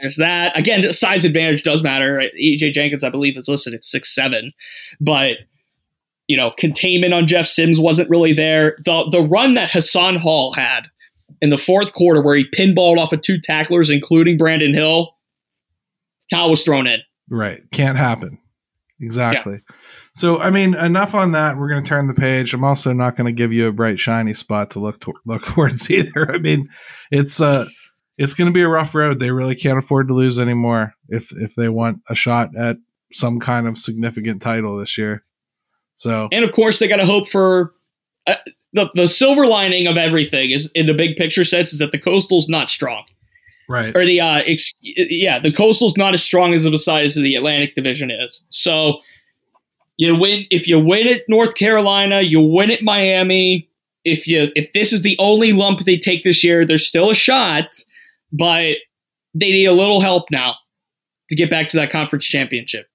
There's 0.00 0.16
that. 0.16 0.58
Again, 0.58 0.92
size 0.92 1.24
advantage 1.24 1.62
does 1.62 1.82
matter. 1.82 2.14
Right? 2.14 2.30
EJ 2.40 2.72
Jenkins, 2.72 3.04
I 3.04 3.10
believe, 3.10 3.36
is 3.36 3.48
listed 3.48 3.74
at 3.74 3.84
six 3.84 4.14
seven, 4.14 4.52
but 5.00 5.38
you 6.28 6.36
know, 6.36 6.52
containment 6.58 7.14
on 7.14 7.26
Jeff 7.26 7.46
Sims 7.46 7.80
wasn't 7.80 8.10
really 8.10 8.32
there. 8.32 8.76
The 8.84 9.08
the 9.10 9.22
run 9.22 9.54
that 9.54 9.70
Hassan 9.70 10.16
Hall 10.16 10.52
had 10.52 10.88
in 11.40 11.50
the 11.50 11.58
fourth 11.58 11.92
quarter, 11.92 12.22
where 12.22 12.36
he 12.36 12.44
pinballed 12.50 12.98
off 12.98 13.12
of 13.12 13.22
two 13.22 13.40
tacklers, 13.40 13.90
including 13.90 14.38
Brandon 14.38 14.74
Hill, 14.74 15.14
towel 16.30 16.50
was 16.50 16.64
thrown 16.64 16.86
in. 16.86 17.00
Right, 17.28 17.62
can't 17.72 17.98
happen. 17.98 18.38
Exactly. 19.00 19.54
Yeah. 19.54 19.76
So, 20.14 20.40
I 20.40 20.50
mean, 20.50 20.74
enough 20.74 21.14
on 21.14 21.32
that. 21.32 21.58
We're 21.58 21.68
going 21.68 21.82
to 21.82 21.88
turn 21.88 22.06
the 22.06 22.14
page. 22.14 22.54
I'm 22.54 22.64
also 22.64 22.94
not 22.94 23.16
going 23.16 23.26
to 23.26 23.32
give 23.32 23.52
you 23.52 23.68
a 23.68 23.72
bright, 23.72 24.00
shiny 24.00 24.32
spot 24.32 24.70
to 24.70 24.80
look 24.80 25.00
to- 25.00 25.12
look 25.26 25.42
towards 25.48 25.90
either. 25.90 26.32
I 26.32 26.38
mean, 26.38 26.68
it's 27.10 27.40
uh, 27.40 27.66
it's 28.16 28.32
going 28.32 28.48
to 28.48 28.54
be 28.54 28.62
a 28.62 28.68
rough 28.68 28.94
road. 28.94 29.18
They 29.18 29.30
really 29.30 29.54
can't 29.54 29.78
afford 29.78 30.08
to 30.08 30.14
lose 30.14 30.38
anymore 30.38 30.94
if 31.08 31.30
if 31.36 31.54
they 31.54 31.68
want 31.68 32.00
a 32.08 32.14
shot 32.14 32.56
at 32.56 32.78
some 33.12 33.40
kind 33.40 33.68
of 33.68 33.76
significant 33.76 34.40
title 34.40 34.78
this 34.78 34.96
year. 34.96 35.24
So, 35.94 36.28
and 36.32 36.44
of 36.44 36.52
course, 36.52 36.78
they 36.78 36.88
got 36.88 36.96
to 36.96 37.06
hope 37.06 37.28
for 37.28 37.74
uh, 38.26 38.36
the 38.76 38.90
the 38.94 39.08
silver 39.08 39.46
lining 39.46 39.88
of 39.88 39.96
everything 39.96 40.52
is 40.52 40.70
in 40.74 40.86
the 40.86 40.94
big 40.94 41.16
picture 41.16 41.44
sense 41.44 41.72
is 41.72 41.80
that 41.80 41.90
the 41.90 41.98
coastal's 41.98 42.48
not 42.48 42.70
strong, 42.70 43.04
right? 43.68 43.94
Or 43.96 44.06
the 44.06 44.20
uh, 44.20 44.42
ex- 44.46 44.72
yeah, 44.80 45.40
the 45.40 45.52
coastal's 45.52 45.96
not 45.96 46.14
as 46.14 46.22
strong 46.22 46.54
as 46.54 46.64
a 46.64 46.78
size 46.78 47.16
of 47.16 47.24
the 47.24 47.34
Atlantic 47.34 47.74
Division 47.74 48.10
is. 48.10 48.42
So, 48.50 49.00
you 49.96 50.14
win 50.14 50.46
if 50.50 50.68
you 50.68 50.78
win 50.78 51.08
at 51.08 51.22
North 51.28 51.54
Carolina, 51.56 52.20
you 52.20 52.40
win 52.40 52.70
at 52.70 52.82
Miami. 52.82 53.68
If 54.04 54.28
you 54.28 54.52
if 54.54 54.72
this 54.72 54.92
is 54.92 55.02
the 55.02 55.16
only 55.18 55.50
lump 55.52 55.80
they 55.80 55.98
take 55.98 56.22
this 56.22 56.44
year, 56.44 56.64
there's 56.64 56.86
still 56.86 57.10
a 57.10 57.14
shot 57.14 57.66
but 58.32 58.76
they 59.34 59.52
need 59.52 59.66
a 59.66 59.72
little 59.72 60.00
help 60.00 60.30
now 60.30 60.54
to 61.28 61.36
get 61.36 61.50
back 61.50 61.68
to 61.70 61.76
that 61.78 61.90
conference 61.90 62.24
championship. 62.24 62.86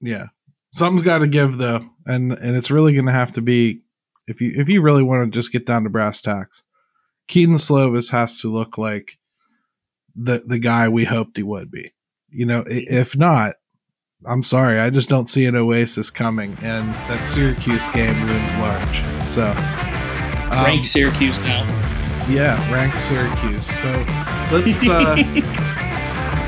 Yeah. 0.00 0.26
Something's 0.72 1.02
got 1.02 1.18
to 1.18 1.26
give 1.26 1.58
though, 1.58 1.84
and 2.06 2.30
and 2.30 2.56
it's 2.56 2.70
really 2.70 2.92
going 2.92 3.06
to 3.06 3.12
have 3.12 3.32
to 3.32 3.42
be 3.42 3.82
if 4.30 4.40
you 4.40 4.52
if 4.56 4.68
you 4.68 4.80
really 4.80 5.02
want 5.02 5.30
to 5.30 5.36
just 5.36 5.52
get 5.52 5.66
down 5.66 5.84
to 5.84 5.90
brass 5.90 6.22
tacks. 6.22 6.64
Kedon 7.26 7.56
Slovis 7.56 8.10
has 8.10 8.40
to 8.40 8.52
look 8.52 8.78
like 8.78 9.18
the 10.14 10.42
the 10.46 10.58
guy 10.58 10.88
we 10.88 11.04
hoped 11.04 11.36
he 11.36 11.42
would 11.42 11.70
be. 11.70 11.92
You 12.30 12.46
know, 12.46 12.64
if 12.66 13.16
not, 13.16 13.54
I'm 14.24 14.42
sorry, 14.42 14.78
I 14.78 14.90
just 14.90 15.08
don't 15.08 15.28
see 15.28 15.46
an 15.46 15.56
Oasis 15.56 16.10
coming, 16.10 16.56
and 16.62 16.94
that 17.08 17.24
Syracuse 17.24 17.88
game 17.88 18.16
looms 18.26 18.56
large. 18.56 19.26
So, 19.26 19.50
um, 20.50 20.64
rank 20.64 20.84
Syracuse 20.84 21.40
now. 21.40 21.64
Yeah, 22.28 22.56
rank 22.72 22.96
Syracuse. 22.96 23.66
So 23.66 23.88
let's 24.52 24.88
uh, 24.88 25.16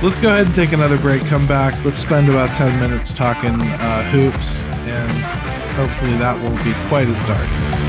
let's 0.02 0.18
go 0.18 0.32
ahead 0.32 0.46
and 0.46 0.54
take 0.54 0.72
another 0.72 0.98
break. 0.98 1.24
Come 1.26 1.46
back. 1.46 1.82
Let's 1.84 1.98
spend 1.98 2.28
about 2.28 2.54
ten 2.54 2.78
minutes 2.78 3.12
talking 3.12 3.60
uh, 3.60 4.02
hoops, 4.10 4.62
and 4.62 5.61
hopefully 5.72 6.16
that 6.16 6.36
won't 6.38 6.62
be 6.64 6.72
quite 6.88 7.08
as 7.08 7.22
dark. 7.24 7.81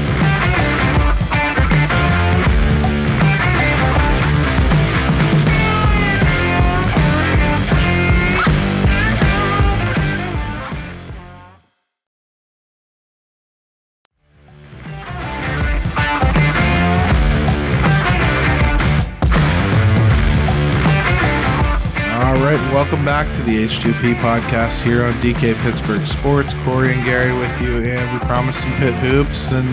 Welcome 23.03 23.27
back 23.27 23.35
to 23.35 23.43
the 23.43 23.65
H2P 23.65 24.13
podcast 24.21 24.81
here 24.81 25.03
on 25.03 25.11
DK 25.15 25.61
Pittsburgh 25.61 26.07
Sports. 26.07 26.53
Corey 26.63 26.93
and 26.93 27.03
Gary 27.03 27.37
with 27.37 27.61
you, 27.61 27.83
and 27.83 28.13
we 28.13 28.25
promised 28.25 28.61
some 28.61 28.71
pit 28.75 28.93
hoops. 28.93 29.51
And 29.51 29.67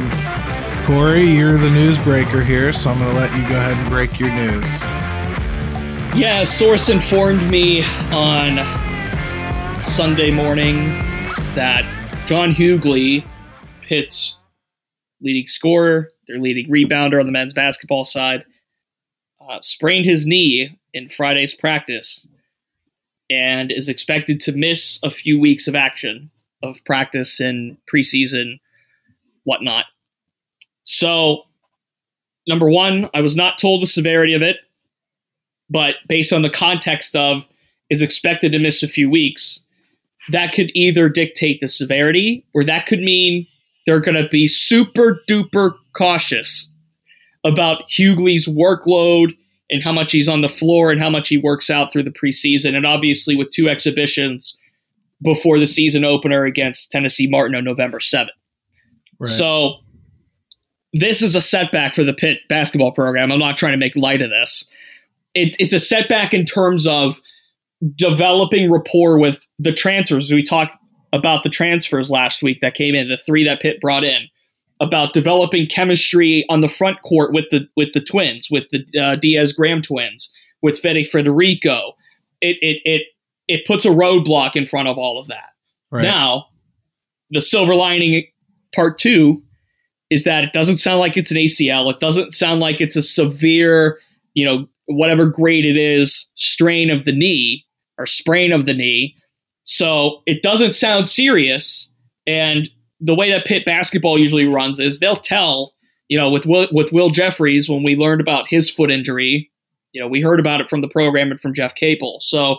Corey, 0.84 1.22
you're 1.22 1.56
the 1.56 1.68
newsbreaker 1.68 2.44
here, 2.44 2.72
so 2.72 2.90
I'm 2.90 2.98
going 2.98 3.12
to 3.12 3.16
let 3.16 3.32
you 3.36 3.48
go 3.48 3.56
ahead 3.56 3.76
and 3.76 3.88
break 3.88 4.18
your 4.18 4.34
news. 4.34 4.82
Yeah, 6.20 6.40
a 6.40 6.44
source 6.44 6.88
informed 6.88 7.48
me 7.48 7.84
on 8.10 8.58
Sunday 9.80 10.32
morning 10.32 10.88
that 11.54 11.84
John 12.26 12.52
Hugley, 12.52 13.24
Pitt's 13.82 14.38
leading 15.20 15.46
scorer, 15.46 16.10
their 16.26 16.40
leading 16.40 16.68
rebounder 16.68 17.20
on 17.20 17.26
the 17.26 17.32
men's 17.32 17.54
basketball 17.54 18.04
side, 18.04 18.44
uh, 19.48 19.60
sprained 19.60 20.04
his 20.04 20.26
knee 20.26 20.76
in 20.92 21.08
Friday's 21.08 21.54
practice 21.54 22.26
and 23.30 23.70
is 23.70 23.88
expected 23.88 24.40
to 24.40 24.52
miss 24.52 24.98
a 25.02 25.10
few 25.10 25.38
weeks 25.38 25.68
of 25.68 25.74
action 25.74 26.30
of 26.62 26.84
practice 26.84 27.40
and 27.40 27.76
preseason, 27.92 28.60
whatnot. 29.44 29.86
So, 30.82 31.44
number 32.46 32.68
one, 32.68 33.08
I 33.14 33.20
was 33.20 33.36
not 33.36 33.58
told 33.58 33.82
the 33.82 33.86
severity 33.86 34.34
of 34.34 34.42
it, 34.42 34.58
but 35.70 35.94
based 36.08 36.32
on 36.32 36.42
the 36.42 36.50
context 36.50 37.16
of 37.16 37.46
is 37.88 38.02
expected 38.02 38.52
to 38.52 38.58
miss 38.58 38.82
a 38.82 38.88
few 38.88 39.08
weeks, 39.08 39.64
that 40.30 40.52
could 40.52 40.70
either 40.74 41.08
dictate 41.08 41.60
the 41.60 41.68
severity 41.68 42.44
or 42.54 42.64
that 42.64 42.86
could 42.86 43.00
mean 43.00 43.46
they're 43.86 44.00
going 44.00 44.22
to 44.22 44.28
be 44.28 44.46
super 44.46 45.20
duper 45.28 45.74
cautious 45.96 46.70
about 47.44 47.88
Hugley's 47.88 48.46
workload 48.46 49.36
and 49.70 49.82
how 49.82 49.92
much 49.92 50.12
he's 50.12 50.28
on 50.28 50.40
the 50.40 50.48
floor 50.48 50.90
and 50.90 51.00
how 51.00 51.10
much 51.10 51.28
he 51.28 51.36
works 51.36 51.70
out 51.70 51.92
through 51.92 52.02
the 52.02 52.10
preseason. 52.10 52.76
And 52.76 52.84
obviously, 52.84 53.36
with 53.36 53.50
two 53.50 53.68
exhibitions 53.68 54.58
before 55.22 55.58
the 55.58 55.66
season 55.66 56.04
opener 56.04 56.44
against 56.44 56.90
Tennessee 56.90 57.28
Martin 57.28 57.54
on 57.54 57.64
November 57.64 57.98
7th. 57.98 58.28
Right. 59.18 59.28
So, 59.28 59.76
this 60.92 61.22
is 61.22 61.36
a 61.36 61.40
setback 61.40 61.94
for 61.94 62.02
the 62.02 62.12
Pitt 62.12 62.40
basketball 62.48 62.90
program. 62.90 63.30
I'm 63.30 63.38
not 63.38 63.56
trying 63.56 63.72
to 63.72 63.78
make 63.78 63.94
light 63.94 64.22
of 64.22 64.30
this. 64.30 64.68
It, 65.34 65.54
it's 65.60 65.72
a 65.72 65.78
setback 65.78 66.34
in 66.34 66.44
terms 66.44 66.86
of 66.86 67.20
developing 67.94 68.72
rapport 68.72 69.18
with 69.18 69.46
the 69.60 69.72
transfers. 69.72 70.32
We 70.32 70.42
talked 70.42 70.76
about 71.12 71.44
the 71.44 71.48
transfers 71.48 72.10
last 72.10 72.42
week 72.42 72.60
that 72.60 72.74
came 72.74 72.96
in, 72.96 73.06
the 73.06 73.16
three 73.16 73.44
that 73.44 73.60
Pitt 73.60 73.80
brought 73.80 74.02
in 74.02 74.28
about 74.80 75.12
developing 75.12 75.66
chemistry 75.66 76.44
on 76.48 76.62
the 76.62 76.68
front 76.68 77.02
court 77.02 77.32
with 77.32 77.46
the 77.50 77.68
with 77.76 77.92
the 77.92 78.00
twins, 78.00 78.48
with 78.50 78.64
the 78.70 78.84
uh, 79.00 79.16
Diaz 79.16 79.52
Graham 79.52 79.82
twins, 79.82 80.32
with 80.62 80.78
Fede 80.78 81.06
Federiko. 81.06 81.92
It 82.40 82.56
it 82.60 82.80
it 82.84 83.02
it 83.46 83.66
puts 83.66 83.84
a 83.84 83.90
roadblock 83.90 84.56
in 84.56 84.66
front 84.66 84.88
of 84.88 84.96
all 84.98 85.18
of 85.18 85.26
that. 85.28 85.50
Right. 85.90 86.02
Now, 86.02 86.46
the 87.30 87.40
silver 87.40 87.74
lining 87.74 88.26
part 88.74 88.98
two 88.98 89.42
is 90.08 90.24
that 90.24 90.44
it 90.44 90.52
doesn't 90.52 90.78
sound 90.78 90.98
like 90.98 91.16
it's 91.16 91.30
an 91.30 91.36
ACL. 91.36 91.90
It 91.92 92.00
doesn't 92.00 92.32
sound 92.32 92.60
like 92.60 92.80
it's 92.80 92.96
a 92.96 93.02
severe, 93.02 94.00
you 94.34 94.44
know, 94.44 94.66
whatever 94.86 95.26
grade 95.26 95.64
it 95.64 95.76
is, 95.76 96.30
strain 96.34 96.90
of 96.90 97.04
the 97.04 97.12
knee 97.12 97.64
or 97.96 98.06
sprain 98.06 98.52
of 98.52 98.66
the 98.66 98.74
knee. 98.74 99.16
So 99.62 100.22
it 100.26 100.42
doesn't 100.42 100.74
sound 100.74 101.06
serious. 101.06 101.90
And 102.26 102.68
the 103.00 103.14
way 103.14 103.30
that 103.30 103.46
Pitt 103.46 103.64
basketball 103.64 104.18
usually 104.18 104.46
runs 104.46 104.78
is 104.80 104.98
they'll 104.98 105.16
tell, 105.16 105.72
you 106.08 106.18
know, 106.18 106.30
with 106.30 106.46
Will, 106.46 106.68
with 106.72 106.92
Will 106.92 107.10
Jeffress 107.10 107.68
when 107.68 107.82
we 107.82 107.96
learned 107.96 108.20
about 108.20 108.48
his 108.48 108.70
foot 108.70 108.90
injury, 108.90 109.50
you 109.92 110.00
know, 110.00 110.08
we 110.08 110.20
heard 110.20 110.40
about 110.40 110.60
it 110.60 110.68
from 110.68 110.80
the 110.80 110.88
program 110.88 111.30
and 111.30 111.40
from 111.40 111.54
Jeff 111.54 111.74
Capel. 111.74 112.18
So 112.20 112.58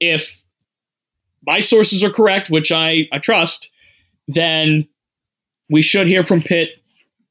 if 0.00 0.42
my 1.46 1.60
sources 1.60 2.04
are 2.04 2.10
correct, 2.10 2.50
which 2.50 2.72
I, 2.72 3.08
I 3.12 3.18
trust, 3.18 3.70
then 4.28 4.88
we 5.70 5.82
should 5.82 6.06
hear 6.06 6.22
from 6.22 6.42
Pitt 6.42 6.70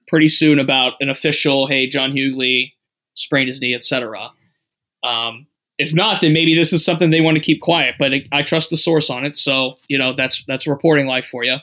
pretty 0.07 0.27
soon 0.27 0.59
about 0.59 0.93
an 0.99 1.09
official, 1.09 1.67
hey, 1.67 1.87
John 1.87 2.11
Hugley 2.11 2.73
sprained 3.15 3.47
his 3.47 3.61
knee, 3.61 3.75
etc. 3.75 4.31
Um, 5.03 5.47
if 5.77 5.93
not, 5.93 6.21
then 6.21 6.33
maybe 6.33 6.55
this 6.55 6.73
is 6.73 6.83
something 6.83 7.09
they 7.09 7.21
want 7.21 7.35
to 7.35 7.43
keep 7.43 7.61
quiet. 7.61 7.95
But 7.99 8.11
I 8.31 8.41
trust 8.41 8.69
the 8.69 8.77
source 8.77 9.09
on 9.09 9.25
it, 9.25 9.37
so 9.37 9.77
you 9.87 9.97
know 9.97 10.13
that's 10.13 10.43
that's 10.47 10.65
reporting 10.65 11.07
life 11.07 11.25
for 11.25 11.43
you. 11.43 11.57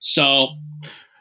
So 0.00 0.48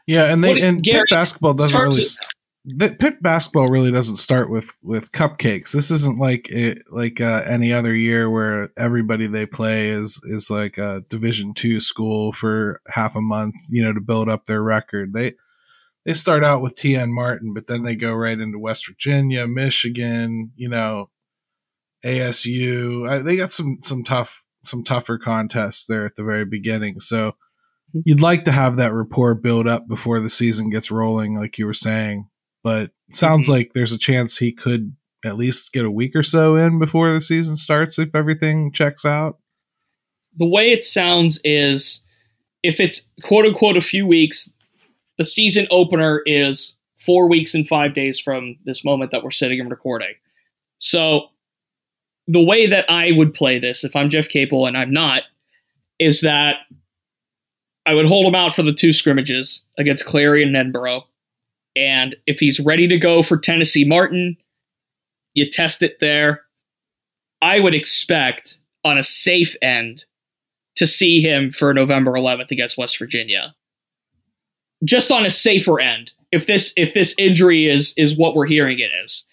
yeah, 0.08 0.32
and 0.32 0.44
they 0.44 0.62
and 0.62 0.82
Gary, 0.82 1.00
Pitt 1.00 1.10
basketball 1.12 1.54
doesn't 1.54 1.80
really. 1.80 2.02
Of, 2.02 3.00
Pitt 3.00 3.22
basketball 3.22 3.70
really 3.70 3.92
doesn't 3.92 4.18
start 4.18 4.50
with 4.50 4.78
with 4.82 5.12
cupcakes. 5.12 5.72
This 5.72 5.92
isn't 5.92 6.20
like 6.20 6.48
it, 6.50 6.84
like 6.90 7.22
uh, 7.22 7.44
any 7.48 7.72
other 7.72 7.96
year 7.96 8.30
where 8.30 8.70
everybody 8.78 9.28
they 9.28 9.46
play 9.46 9.90
is 9.90 10.22
is 10.26 10.50
like 10.50 10.78
a 10.78 11.04
Division 11.10 11.54
two 11.54 11.80
school 11.80 12.32
for 12.32 12.82
half 12.88 13.16
a 13.16 13.22
month, 13.22 13.56
you 13.70 13.84
know, 13.84 13.94
to 13.94 14.02
build 14.02 14.28
up 14.28 14.46
their 14.46 14.62
record. 14.62 15.13
They 15.13 15.34
they 16.06 16.13
start 16.13 16.44
out 16.44 16.62
with 16.62 16.76
TN 16.76 17.10
Martin, 17.10 17.54
but 17.54 17.68
then 17.68 17.84
they 17.84 17.96
go 17.96 18.13
right 18.13 18.40
into 18.40 18.60
West 18.60 18.88
Virginia, 18.88 19.48
Michigan, 19.48 20.52
you 20.56 20.70
know, 20.70 21.10
ASU. 22.06 23.10
I, 23.10 23.20
they 23.20 23.38
got 23.38 23.52
some 23.52 23.78
some 23.82 24.04
tough 24.04 24.46
some 24.62 24.84
tougher 24.84 25.18
contests 25.18 25.86
there 25.86 26.06
at 26.06 26.16
the 26.16 26.24
very 26.24 26.46
beginning. 26.46 27.00
So. 27.00 27.36
You'd 27.93 28.21
like 28.21 28.43
to 28.43 28.52
have 28.52 28.76
that 28.78 28.93
rapport 28.93 29.36
build 29.36 29.67
up 29.67 29.88
before 29.88 30.19
the 30.19 30.30
season 30.30 30.69
gets 30.69 30.91
rolling, 30.91 31.38
like 31.38 31.58
you 31.58 31.65
were 31.65 31.73
saying. 31.73 32.30
But 32.63 32.91
sounds 33.12 33.45
mm-hmm. 33.45 33.54
like 33.54 33.71
there's 33.73 33.93
a 33.93 33.97
chance 33.97 34.38
he 34.38 34.52
could 34.52 34.95
at 35.26 35.38
least 35.38 35.73
get 35.73 35.86
a 35.86 35.91
week 35.91 36.15
or 36.15 36.23
so 36.23 36.56
in 36.56 36.80
before 36.80 37.12
the 37.12 37.21
season 37.21 37.56
starts 37.56 37.97
if 37.97 38.13
everything 38.13 38.71
checks 38.71 39.06
out. 39.06 39.39
The 40.38 40.45
way 40.45 40.71
it 40.71 40.86
sounds 40.86 41.39
is 41.43 42.04
if 42.63 42.80
it's 42.80 43.08
quote 43.23 43.45
unquote 43.45 43.78
a 43.78 43.82
few 43.82 44.06
weeks, 44.06 44.50
the 45.17 45.26
season 45.26 45.67
opener 45.71 46.21
is 46.26 46.78
four 46.97 47.30
weeks 47.30 47.56
and 47.56 47.67
five 47.67 47.93
days 47.93 48.19
from 48.19 48.56
this 48.65 48.84
moment 48.84 49.12
that 49.12 49.23
we're 49.23 49.32
sitting 49.32 49.60
and 49.60 49.71
recording. 49.71 50.13
So 50.78 51.28
the 52.28 52.43
way 52.43 52.67
that 52.67 52.86
I 52.89 53.13
would 53.13 53.34
play 53.34 53.58
this, 53.58 53.84
if 53.84 53.95
I'm 53.95 54.10
Jeff 54.10 54.28
Capel 54.28 54.65
and 54.65 54.78
I'm 54.78 54.91
not, 54.91 55.23
is 56.00 56.21
that 56.21 56.58
I 57.88 57.93
would 57.93 58.06
hold 58.06 58.26
him 58.26 58.36
out 58.36 58.54
for 58.54 58.63
the 58.63 58.73
two 58.73 58.91
scrimmages 58.91 59.62
against 59.78 60.06
Clarion 60.06 60.54
and 60.54 60.73
Edinboro. 60.73 61.04
And 61.76 62.15
if 62.26 62.39
he's 62.39 62.60
ready 62.60 62.88
to 62.88 62.97
go 62.97 63.23
for 63.23 63.38
Tennessee 63.38 63.86
Martin, 63.86 64.36
you 65.34 65.50
test 65.50 65.82
it 65.82 66.00
there. 66.00 66.41
I 67.41 67.60
would 67.60 67.73
expect 67.73 68.58
on 68.84 68.97
a 68.97 69.04
safe 69.04 69.56
end 69.62 70.06
to 70.76 70.86
see 70.86 71.21
him 71.21 71.52
for 71.52 71.73
November 71.73 72.12
11th 72.12 72.52
against 72.52 72.78
West 72.78 73.00
Virginia. 73.00 73.56
Just 74.84 75.10
on 75.10 75.26
a 75.26 75.32
safer 75.32 75.80
end. 75.80 76.12
If 76.32 76.45
this 76.45 76.73
if 76.76 76.93
this 76.93 77.15
injury 77.17 77.67
is 77.67 77.93
is 77.95 78.17
what 78.17 78.36
we're 78.36 78.47
hearing 78.47 78.80
it 78.80 78.91
is. 79.06 79.26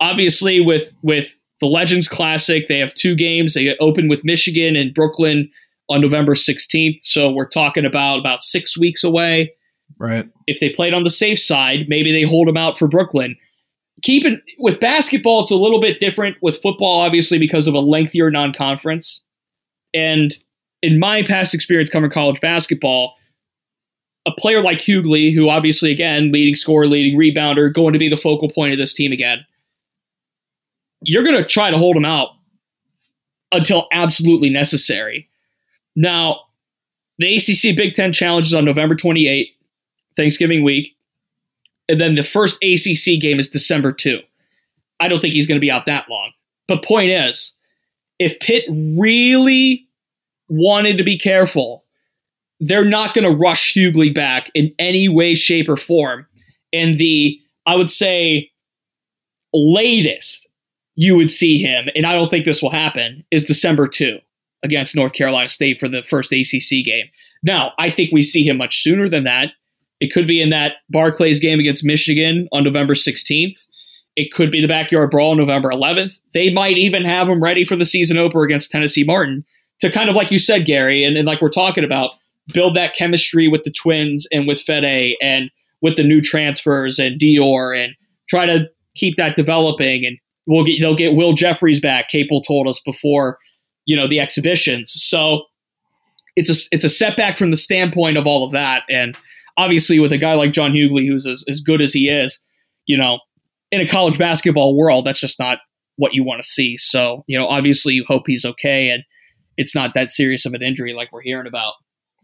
Obviously 0.00 0.60
with 0.60 0.96
with 1.02 1.40
the 1.60 1.66
Legends 1.66 2.08
Classic. 2.08 2.66
They 2.66 2.78
have 2.78 2.94
two 2.94 3.14
games. 3.14 3.54
They 3.54 3.76
open 3.78 4.08
with 4.08 4.24
Michigan 4.24 4.74
and 4.74 4.94
Brooklyn 4.94 5.50
on 5.90 6.00
November 6.00 6.34
16th. 6.34 7.02
So 7.02 7.30
we're 7.30 7.48
talking 7.48 7.84
about 7.84 8.18
about 8.18 8.42
six 8.42 8.78
weeks 8.78 9.04
away. 9.04 9.52
Right. 9.98 10.24
If 10.46 10.60
they 10.60 10.70
played 10.70 10.94
on 10.94 11.04
the 11.04 11.10
safe 11.10 11.38
side, 11.38 11.86
maybe 11.88 12.12
they 12.12 12.22
hold 12.22 12.48
them 12.48 12.56
out 12.56 12.78
for 12.78 12.88
Brooklyn. 12.88 13.36
Keeping 14.02 14.40
with 14.58 14.80
basketball, 14.80 15.42
it's 15.42 15.50
a 15.50 15.56
little 15.56 15.80
bit 15.80 16.00
different. 16.00 16.36
With 16.40 16.62
football, 16.62 17.00
obviously, 17.00 17.38
because 17.38 17.68
of 17.68 17.74
a 17.74 17.80
lengthier 17.80 18.30
non-conference. 18.30 19.22
And 19.92 20.32
in 20.80 20.98
my 20.98 21.22
past 21.22 21.54
experience 21.54 21.90
covering 21.90 22.10
college 22.10 22.40
basketball, 22.40 23.16
a 24.24 24.30
player 24.30 24.62
like 24.62 24.78
Hugley, 24.78 25.34
who 25.34 25.50
obviously 25.50 25.90
again 25.90 26.32
leading 26.32 26.54
scorer, 26.54 26.86
leading 26.86 27.18
rebounder, 27.18 27.72
going 27.72 27.92
to 27.92 27.98
be 27.98 28.08
the 28.08 28.16
focal 28.16 28.50
point 28.50 28.72
of 28.72 28.78
this 28.78 28.94
team 28.94 29.12
again 29.12 29.44
you're 31.02 31.22
going 31.22 31.36
to 31.36 31.44
try 31.44 31.70
to 31.70 31.78
hold 31.78 31.96
them 31.96 32.04
out 32.04 32.30
until 33.52 33.86
absolutely 33.92 34.50
necessary. 34.50 35.28
Now, 35.96 36.40
the 37.18 37.36
ACC 37.36 37.76
Big 37.76 37.94
Ten 37.94 38.12
Challenge 38.12 38.46
is 38.46 38.54
on 38.54 38.64
November 38.64 38.94
28, 38.94 39.48
Thanksgiving 40.16 40.64
week. 40.64 40.96
And 41.88 42.00
then 42.00 42.14
the 42.14 42.22
first 42.22 42.62
ACC 42.62 43.20
game 43.20 43.38
is 43.38 43.48
December 43.48 43.92
2. 43.92 44.20
I 45.00 45.08
don't 45.08 45.20
think 45.20 45.34
he's 45.34 45.46
going 45.46 45.56
to 45.56 45.64
be 45.64 45.70
out 45.70 45.86
that 45.86 46.08
long. 46.08 46.32
But 46.68 46.84
point 46.84 47.10
is, 47.10 47.54
if 48.18 48.38
Pitt 48.40 48.64
really 48.68 49.86
wanted 50.48 50.98
to 50.98 51.04
be 51.04 51.18
careful, 51.18 51.84
they're 52.60 52.84
not 52.84 53.14
going 53.14 53.24
to 53.24 53.36
rush 53.36 53.74
Hugley 53.74 54.10
back 54.10 54.50
in 54.54 54.72
any 54.78 55.08
way, 55.08 55.34
shape, 55.34 55.68
or 55.68 55.76
form. 55.76 56.26
And 56.72 56.94
the, 56.94 57.40
I 57.66 57.74
would 57.74 57.90
say, 57.90 58.50
latest 59.52 60.46
you 60.94 61.16
would 61.16 61.30
see 61.30 61.58
him, 61.58 61.88
and 61.96 62.06
I 62.06 62.12
don't 62.12 62.28
think 62.28 62.44
this 62.44 62.62
will 62.62 62.70
happen, 62.70 63.24
is 63.30 63.44
December 63.44 63.88
2 63.88 64.20
against 64.62 64.96
North 64.96 65.12
Carolina 65.12 65.48
State 65.48 65.80
for 65.80 65.88
the 65.88 66.02
first 66.02 66.32
ACC 66.32 66.84
game. 66.84 67.06
Now, 67.42 67.72
I 67.78 67.90
think 67.90 68.10
we 68.12 68.22
see 68.22 68.46
him 68.46 68.58
much 68.58 68.82
sooner 68.82 69.08
than 69.08 69.24
that. 69.24 69.52
It 70.00 70.12
could 70.12 70.26
be 70.26 70.40
in 70.40 70.50
that 70.50 70.76
Barclays 70.88 71.40
game 71.40 71.58
against 71.58 71.84
Michigan 71.84 72.48
on 72.52 72.64
November 72.64 72.94
16th. 72.94 73.66
It 74.16 74.32
could 74.32 74.50
be 74.50 74.60
the 74.60 74.68
backyard 74.68 75.10
brawl 75.10 75.30
on 75.30 75.38
November 75.38 75.70
11th. 75.70 76.20
They 76.34 76.52
might 76.52 76.78
even 76.78 77.04
have 77.04 77.28
him 77.28 77.42
ready 77.42 77.64
for 77.64 77.76
the 77.76 77.84
season 77.84 78.18
opener 78.18 78.42
against 78.42 78.70
Tennessee 78.70 79.04
Martin 79.04 79.44
to 79.80 79.90
kind 79.90 80.10
of, 80.10 80.16
like 80.16 80.30
you 80.30 80.38
said, 80.38 80.66
Gary, 80.66 81.04
and, 81.04 81.16
and 81.16 81.26
like 81.26 81.40
we're 81.40 81.48
talking 81.48 81.84
about, 81.84 82.10
build 82.52 82.76
that 82.76 82.94
chemistry 82.94 83.48
with 83.48 83.62
the 83.62 83.70
twins 83.70 84.26
and 84.32 84.46
with 84.46 84.60
Fede 84.60 85.16
and 85.22 85.50
with 85.80 85.96
the 85.96 86.02
new 86.02 86.20
transfers 86.20 86.98
and 86.98 87.18
Dior 87.18 87.76
and 87.82 87.94
try 88.28 88.46
to 88.46 88.68
keep 88.94 89.16
that 89.16 89.36
developing 89.36 90.04
and 90.04 90.18
we'll 90.46 90.64
get 90.64 90.80
they'll 90.80 90.94
get 90.94 91.14
Will 91.14 91.32
Jeffress 91.32 91.80
back. 91.80 92.08
Capel 92.08 92.42
told 92.42 92.68
us 92.68 92.80
before, 92.80 93.38
you 93.90 93.96
know, 93.96 94.06
the 94.06 94.20
exhibitions. 94.20 94.92
So 94.94 95.46
it's 96.36 96.48
a 96.48 96.68
it's 96.70 96.84
a 96.84 96.88
setback 96.88 97.36
from 97.36 97.50
the 97.50 97.56
standpoint 97.56 98.16
of 98.16 98.24
all 98.24 98.44
of 98.44 98.52
that, 98.52 98.84
and 98.88 99.18
obviously 99.56 99.98
with 99.98 100.12
a 100.12 100.16
guy 100.16 100.34
like 100.34 100.52
John 100.52 100.70
Hugley, 100.70 101.08
who's 101.08 101.26
as, 101.26 101.44
as 101.48 101.60
good 101.60 101.82
as 101.82 101.92
he 101.92 102.08
is, 102.08 102.40
you 102.86 102.96
know, 102.96 103.18
in 103.72 103.80
a 103.80 103.88
college 103.88 104.16
basketball 104.16 104.76
world, 104.76 105.06
that's 105.06 105.18
just 105.18 105.40
not 105.40 105.58
what 105.96 106.14
you 106.14 106.22
want 106.22 106.40
to 106.40 106.46
see. 106.46 106.76
So 106.76 107.24
you 107.26 107.36
know, 107.36 107.48
obviously 107.48 107.94
you 107.94 108.04
hope 108.06 108.28
he's 108.28 108.44
okay, 108.44 108.90
and 108.90 109.02
it's 109.56 109.74
not 109.74 109.94
that 109.94 110.12
serious 110.12 110.46
of 110.46 110.54
an 110.54 110.62
injury 110.62 110.94
like 110.94 111.10
we're 111.10 111.22
hearing 111.22 111.48
about. 111.48 111.72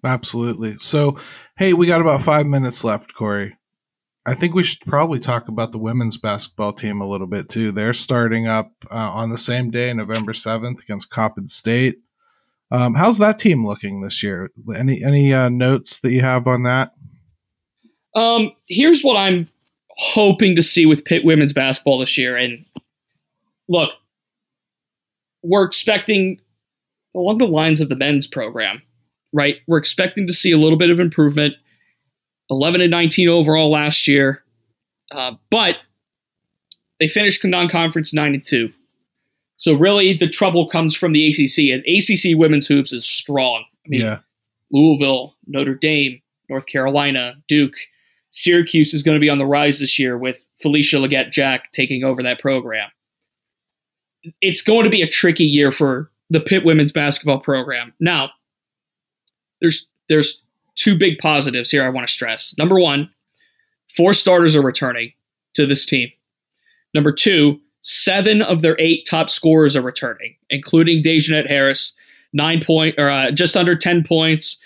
Absolutely. 0.05 0.77
So, 0.81 1.17
hey, 1.59 1.73
we 1.73 1.89
got 1.89 2.01
about 2.01 2.23
five 2.23 2.47
minutes 2.47 2.85
left, 2.85 3.13
Corey. 3.13 3.57
I 4.27 4.35
think 4.35 4.55
we 4.55 4.65
should 4.65 4.81
probably 4.81 5.21
talk 5.21 5.47
about 5.47 5.71
the 5.71 5.79
women's 5.79 6.17
basketball 6.17 6.73
team 6.73 7.01
a 7.01 7.07
little 7.07 7.29
bit 7.29 7.49
too. 7.49 7.71
They're 7.71 7.95
starting 7.95 8.49
up 8.49 8.73
uh, 8.91 9.13
on 9.13 9.31
the 9.31 9.39
same 9.39 9.71
day, 9.71 9.93
November 9.95 10.33
seventh, 10.33 10.83
against 10.83 11.11
Coppin 11.11 11.47
State. 11.47 12.01
Um, 12.73 12.95
how's 12.95 13.19
that 13.19 13.39
team 13.39 13.65
looking 13.65 14.03
this 14.03 14.25
year? 14.25 14.51
Any 14.77 15.01
any 15.05 15.33
uh, 15.33 15.49
notes 15.49 16.01
that 16.01 16.11
you 16.11 16.23
have 16.23 16.49
on 16.49 16.65
that? 16.65 16.93
Um, 18.17 18.51
here's 18.67 19.03
what 19.03 19.17
I'm 19.17 19.49
hoping 19.91 20.57
to 20.57 20.63
see 20.63 20.87
with 20.87 21.05
Pitt 21.05 21.25
women's 21.25 21.53
basketball 21.53 21.99
this 21.99 22.19
year. 22.19 22.37
And 22.37 22.65
look, 23.69 23.93
we're 25.45 25.65
expecting 25.65 26.41
along 27.15 27.39
the 27.39 27.47
lines 27.47 27.81
of 27.81 27.89
the 27.89 27.97
men's 27.97 28.27
program, 28.27 28.83
right? 29.33 29.57
We're 29.69 29.79
expecting 29.79 30.27
to 30.27 30.33
see 30.33 30.51
a 30.51 30.59
little 30.59 30.79
bit 30.79 30.91
of 30.91 30.99
improvement 30.99 31.55
11 32.51 32.81
and 32.81 32.91
19 32.91 33.29
overall 33.29 33.71
last 33.71 34.07
year, 34.07 34.43
uh, 35.11 35.33
but 35.51 35.77
they 37.01 37.09
finished 37.09 37.45
non-conference 37.45 38.15
9 38.15 38.35
and 38.35 38.47
2. 38.47 38.73
So 39.59 39.75
really, 39.75 40.13
the 40.13 40.29
trouble 40.29 40.69
comes 40.69 40.95
from 40.95 41.13
the 41.13 41.29
ACC, 41.29 41.71
and 41.71 41.83
ACC 41.87 42.39
women's 42.39 42.67
hoops 42.67 42.93
is 42.93 43.05
strong. 43.05 43.65
I 43.87 43.89
mean, 43.89 44.01
yeah. 44.01 44.19
Louisville, 44.71 45.35
Notre 45.47 45.75
Dame, 45.75 46.21
North 46.49 46.67
Carolina, 46.67 47.35
Duke, 47.49 47.75
Syracuse 48.31 48.93
is 48.93 49.03
going 49.03 49.17
to 49.17 49.21
be 49.21 49.31
on 49.31 49.39
the 49.39 49.47
rise 49.47 49.79
this 49.79 49.99
year 49.99 50.19
with 50.19 50.49
Felisha 50.63 51.01
Legette-Jack 51.01 51.73
taking 51.73 52.05
over 52.05 52.23
that 52.23 52.39
program. 52.39 52.91
It's 54.43 54.63
going 54.63 54.85
to 54.85 54.91
be 54.91 55.03
a 55.03 55.09
tricky 55.09 55.45
year 55.45 55.71
for 55.71 56.11
the 56.29 56.41
Pitt 56.41 56.65
women's 56.65 56.93
basketball 56.93 57.39
program. 57.39 57.95
Now, 58.01 58.31
there's 59.61 59.87
there's 60.09 60.43
two 60.77 60.97
big 60.97 61.19
positives 61.19 61.71
here 61.71 61.85
I 61.85 61.89
want 61.89 62.07
to 62.07 62.13
stress. 62.13 62.55
Number 62.59 62.79
one, 62.79 63.11
four 63.97 64.13
starters 64.13 64.55
are 64.55 64.63
returning 64.63 65.13
to 65.55 65.67
this 65.67 65.85
team. 65.87 66.11
Number 66.95 67.13
two, 67.13 67.61
seven 67.83 68.43
of 68.43 68.63
their 68.63 68.77
eight 68.79 69.07
top 69.09 69.31
scorers 69.31 69.77
are 69.77 69.83
returning, 69.83 70.37
including 70.51 71.03
Dayshanette 71.03 71.49
Harris, 71.49 71.95
nine 72.33 72.63
point 72.63 72.95
or 72.99 73.09
uh, 73.09 73.31
just 73.31 73.57
under 73.57 73.75
10 73.77 74.05
points, 74.05 74.59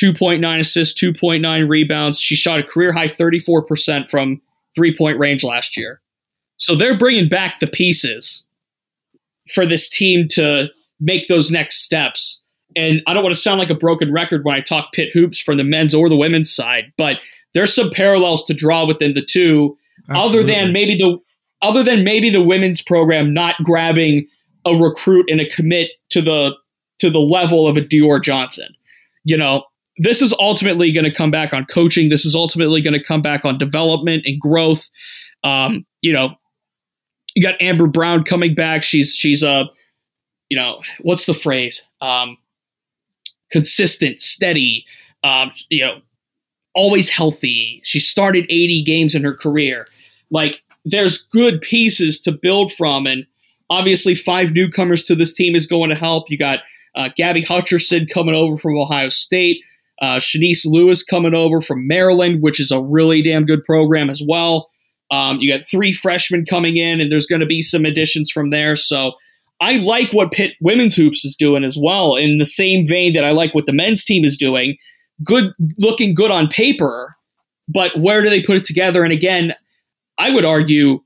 2.9 0.00 0.60
assists, 0.60 1.00
2.9 1.00 1.68
rebounds. 1.68 2.20
She 2.20 2.36
shot 2.36 2.60
a 2.60 2.62
career 2.62 2.92
high 2.92 3.08
34% 3.08 4.10
from 4.10 4.40
three 4.74 4.96
point 4.96 5.18
range 5.18 5.42
last 5.42 5.76
year. 5.76 6.00
So 6.58 6.74
they're 6.74 6.98
bringing 6.98 7.28
back 7.28 7.60
the 7.60 7.66
pieces 7.66 8.44
for 9.52 9.66
this 9.66 9.88
team 9.88 10.28
to 10.28 10.68
make 11.00 11.28
those 11.28 11.50
next 11.50 11.82
steps. 11.82 12.42
And 12.76 13.02
I 13.06 13.14
don't 13.14 13.22
want 13.22 13.34
to 13.34 13.40
sound 13.40 13.58
like 13.58 13.70
a 13.70 13.74
broken 13.74 14.12
record 14.12 14.44
when 14.44 14.54
I 14.54 14.60
talk 14.60 14.92
Pitt 14.92 15.08
hoops 15.12 15.40
from 15.40 15.56
the 15.56 15.64
men's 15.64 15.94
or 15.94 16.08
the 16.08 16.16
women's 16.16 16.54
side, 16.54 16.92
but 16.98 17.16
there's 17.54 17.72
some 17.72 17.90
parallels 17.90 18.44
to 18.44 18.54
draw 18.54 18.86
within 18.86 19.14
the 19.14 19.24
two, 19.24 19.78
Absolutely. 20.10 20.52
other 20.54 20.64
than 20.64 20.72
maybe 20.72 20.94
the 20.94 21.18
other 21.62 21.82
than 21.82 22.04
maybe 22.04 22.28
the 22.28 22.42
women's 22.42 22.82
program 22.82 23.32
not 23.32 23.56
grabbing 23.64 24.28
a 24.66 24.74
recruit 24.74 25.26
and 25.30 25.40
a 25.40 25.48
commit 25.48 25.90
to 26.10 26.20
the 26.20 26.52
to 26.98 27.10
the 27.10 27.18
level 27.18 27.66
of 27.66 27.76
a 27.76 27.80
Dior 27.80 28.22
Johnson. 28.22 28.68
You 29.24 29.36
know, 29.36 29.64
this 29.98 30.22
is 30.22 30.34
ultimately 30.38 30.92
going 30.92 31.04
to 31.04 31.12
come 31.12 31.30
back 31.30 31.52
on 31.52 31.64
coaching. 31.64 32.08
This 32.08 32.24
is 32.24 32.34
ultimately 32.34 32.82
going 32.82 32.94
to 32.94 33.02
come 33.02 33.22
back 33.22 33.44
on 33.44 33.58
development 33.58 34.24
and 34.26 34.40
growth. 34.40 34.88
Um, 35.42 35.86
you 36.02 36.12
know, 36.12 36.34
you 37.34 37.42
got 37.42 37.60
Amber 37.60 37.86
Brown 37.86 38.24
coming 38.24 38.54
back. 38.54 38.82
She's 38.82 39.14
she's 39.14 39.42
a, 39.42 39.64
you 40.48 40.58
know, 40.58 40.82
what's 41.00 41.26
the 41.26 41.34
phrase? 41.34 41.86
Um, 42.00 42.36
consistent, 43.50 44.20
steady. 44.20 44.84
Um, 45.24 45.52
you 45.68 45.84
know, 45.84 46.00
always 46.74 47.08
healthy. 47.08 47.80
She 47.84 47.98
started 47.98 48.46
80 48.48 48.84
games 48.84 49.14
in 49.14 49.24
her 49.24 49.34
career. 49.34 49.88
Like 50.30 50.62
there's 50.84 51.22
good 51.22 51.60
pieces 51.60 52.20
to 52.20 52.32
build 52.32 52.72
from. 52.72 53.06
And 53.06 53.26
obviously, 53.70 54.14
five 54.14 54.52
newcomers 54.52 55.02
to 55.04 55.14
this 55.14 55.34
team 55.34 55.56
is 55.56 55.66
going 55.66 55.90
to 55.90 55.96
help. 55.96 56.30
You 56.30 56.38
got 56.38 56.60
uh, 56.94 57.08
Gabby 57.16 57.42
Hutcherson 57.42 58.08
coming 58.08 58.34
over 58.34 58.56
from 58.56 58.78
Ohio 58.78 59.08
State, 59.08 59.60
uh, 60.00 60.16
Shanice 60.16 60.64
Lewis 60.64 61.02
coming 61.02 61.34
over 61.34 61.60
from 61.60 61.86
Maryland, 61.86 62.42
which 62.42 62.60
is 62.60 62.70
a 62.70 62.80
really 62.80 63.22
damn 63.22 63.44
good 63.44 63.64
program 63.64 64.08
as 64.08 64.22
well. 64.26 64.68
Um, 65.10 65.38
you 65.40 65.52
got 65.52 65.66
three 65.66 65.92
freshmen 65.92 66.44
coming 66.44 66.76
in, 66.76 67.00
and 67.00 67.10
there's 67.10 67.26
going 67.26 67.40
to 67.40 67.46
be 67.46 67.62
some 67.62 67.84
additions 67.84 68.30
from 68.30 68.50
there. 68.50 68.76
So 68.76 69.12
I 69.60 69.78
like 69.78 70.12
what 70.12 70.32
Pitt 70.32 70.54
Women's 70.60 70.94
Hoops 70.96 71.24
is 71.24 71.36
doing 71.36 71.64
as 71.64 71.78
well, 71.80 72.14
in 72.14 72.38
the 72.38 72.46
same 72.46 72.86
vein 72.86 73.12
that 73.14 73.24
I 73.24 73.30
like 73.30 73.54
what 73.54 73.66
the 73.66 73.72
men's 73.72 74.04
team 74.04 74.24
is 74.24 74.36
doing. 74.36 74.76
Good 75.24 75.52
looking 75.78 76.14
good 76.14 76.30
on 76.30 76.48
paper, 76.48 77.14
but 77.68 77.98
where 77.98 78.22
do 78.22 78.28
they 78.28 78.42
put 78.42 78.56
it 78.56 78.64
together? 78.64 79.02
And 79.02 79.12
again, 79.12 79.54
I 80.18 80.30
would 80.30 80.44
argue 80.44 81.00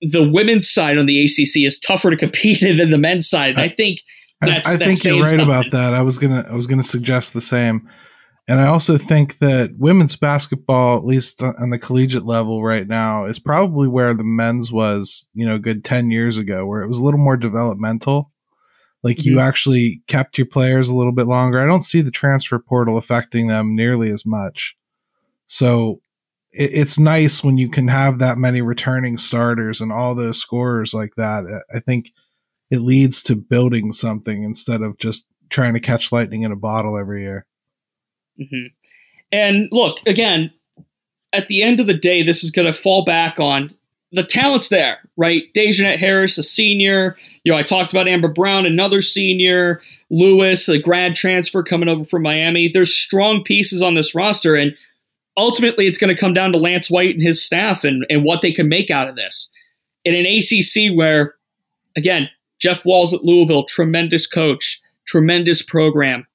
the 0.00 0.28
women's 0.28 0.68
side 0.68 0.98
on 0.98 1.06
the 1.06 1.24
ACC 1.24 1.64
is 1.64 1.78
tougher 1.78 2.10
to 2.10 2.16
compete 2.16 2.62
in 2.62 2.78
than 2.78 2.90
the 2.90 2.98
men's 2.98 3.28
side. 3.28 3.58
I, 3.58 3.64
I 3.64 3.68
think 3.68 4.00
I, 4.42 4.62
I 4.64 4.76
think 4.76 5.04
you're 5.04 5.22
right 5.22 5.38
about 5.38 5.70
that. 5.70 5.92
I 5.92 6.02
was 6.02 6.18
gonna 6.18 6.44
I 6.48 6.54
was 6.54 6.66
gonna 6.66 6.82
suggest 6.82 7.34
the 7.34 7.40
same, 7.40 7.88
and 8.50 8.58
I 8.58 8.66
also 8.66 8.98
think 8.98 9.38
that 9.38 9.76
women's 9.78 10.16
basketball, 10.16 10.98
at 10.98 11.04
least 11.04 11.40
on 11.40 11.70
the 11.70 11.78
collegiate 11.78 12.26
level 12.26 12.64
right 12.64 12.88
now, 12.88 13.24
is 13.24 13.38
probably 13.38 13.86
where 13.86 14.12
the 14.12 14.24
men's 14.24 14.72
was. 14.72 15.30
You 15.34 15.46
know, 15.46 15.60
good 15.60 15.84
ten 15.84 16.10
years 16.10 16.36
ago, 16.36 16.66
where 16.66 16.82
it 16.82 16.88
was 16.88 16.98
a 16.98 17.04
little 17.04 17.20
more 17.20 17.36
developmental. 17.36 18.32
Like 19.04 19.18
mm-hmm. 19.18 19.30
you 19.30 19.38
actually 19.38 20.02
kept 20.08 20.36
your 20.36 20.48
players 20.48 20.88
a 20.88 20.96
little 20.96 21.12
bit 21.12 21.28
longer. 21.28 21.60
I 21.60 21.66
don't 21.66 21.84
see 21.84 22.00
the 22.00 22.10
transfer 22.10 22.58
portal 22.58 22.98
affecting 22.98 23.46
them 23.46 23.76
nearly 23.76 24.10
as 24.10 24.26
much. 24.26 24.76
So 25.46 26.00
it, 26.50 26.70
it's 26.72 26.98
nice 26.98 27.44
when 27.44 27.56
you 27.56 27.70
can 27.70 27.86
have 27.86 28.18
that 28.18 28.36
many 28.36 28.62
returning 28.62 29.16
starters 29.16 29.80
and 29.80 29.92
all 29.92 30.16
those 30.16 30.40
scorers 30.40 30.92
like 30.92 31.14
that. 31.16 31.44
I 31.72 31.78
think 31.78 32.10
it 32.68 32.80
leads 32.80 33.22
to 33.22 33.36
building 33.36 33.92
something 33.92 34.42
instead 34.42 34.82
of 34.82 34.98
just 34.98 35.28
trying 35.50 35.74
to 35.74 35.80
catch 35.80 36.10
lightning 36.10 36.42
in 36.42 36.50
a 36.50 36.56
bottle 36.56 36.98
every 36.98 37.22
year. 37.22 37.46
Mm-hmm. 38.40 38.66
And 39.32 39.68
look, 39.70 39.98
again, 40.06 40.52
at 41.32 41.48
the 41.48 41.62
end 41.62 41.80
of 41.80 41.86
the 41.86 41.94
day, 41.94 42.22
this 42.22 42.42
is 42.42 42.50
going 42.50 42.66
to 42.66 42.72
fall 42.72 43.04
back 43.04 43.38
on 43.38 43.74
the 44.12 44.24
talent's 44.24 44.68
there, 44.68 44.98
right? 45.16 45.44
Dayshanette 45.54 45.98
Harris, 45.98 46.36
a 46.38 46.42
senior. 46.42 47.16
You 47.44 47.52
know, 47.52 47.58
I 47.58 47.62
talked 47.62 47.92
about 47.92 48.08
Amber 48.08 48.28
Brown, 48.28 48.66
another 48.66 49.02
senior. 49.02 49.80
Lewis, 50.10 50.68
a 50.68 50.78
grad 50.78 51.14
transfer 51.14 51.62
coming 51.62 51.88
over 51.88 52.04
from 52.04 52.22
Miami. 52.22 52.68
There's 52.68 52.92
strong 52.92 53.44
pieces 53.44 53.80
on 53.80 53.94
this 53.94 54.14
roster, 54.14 54.56
and 54.56 54.74
ultimately 55.36 55.86
it's 55.86 55.98
going 55.98 56.14
to 56.14 56.20
come 56.20 56.34
down 56.34 56.50
to 56.52 56.58
Lance 56.58 56.90
White 56.90 57.14
and 57.14 57.22
his 57.22 57.44
staff 57.44 57.84
and, 57.84 58.04
and 58.10 58.24
what 58.24 58.42
they 58.42 58.50
can 58.50 58.68
make 58.68 58.90
out 58.90 59.08
of 59.08 59.14
this. 59.14 59.50
In 60.04 60.14
an 60.14 60.26
ACC 60.26 60.96
where, 60.96 61.34
again, 61.96 62.28
Jeff 62.58 62.84
Walz 62.84 63.14
at 63.14 63.24
Louisville, 63.24 63.64
tremendous 63.64 64.26
coach, 64.26 64.82
tremendous 65.06 65.62
program. 65.62 66.26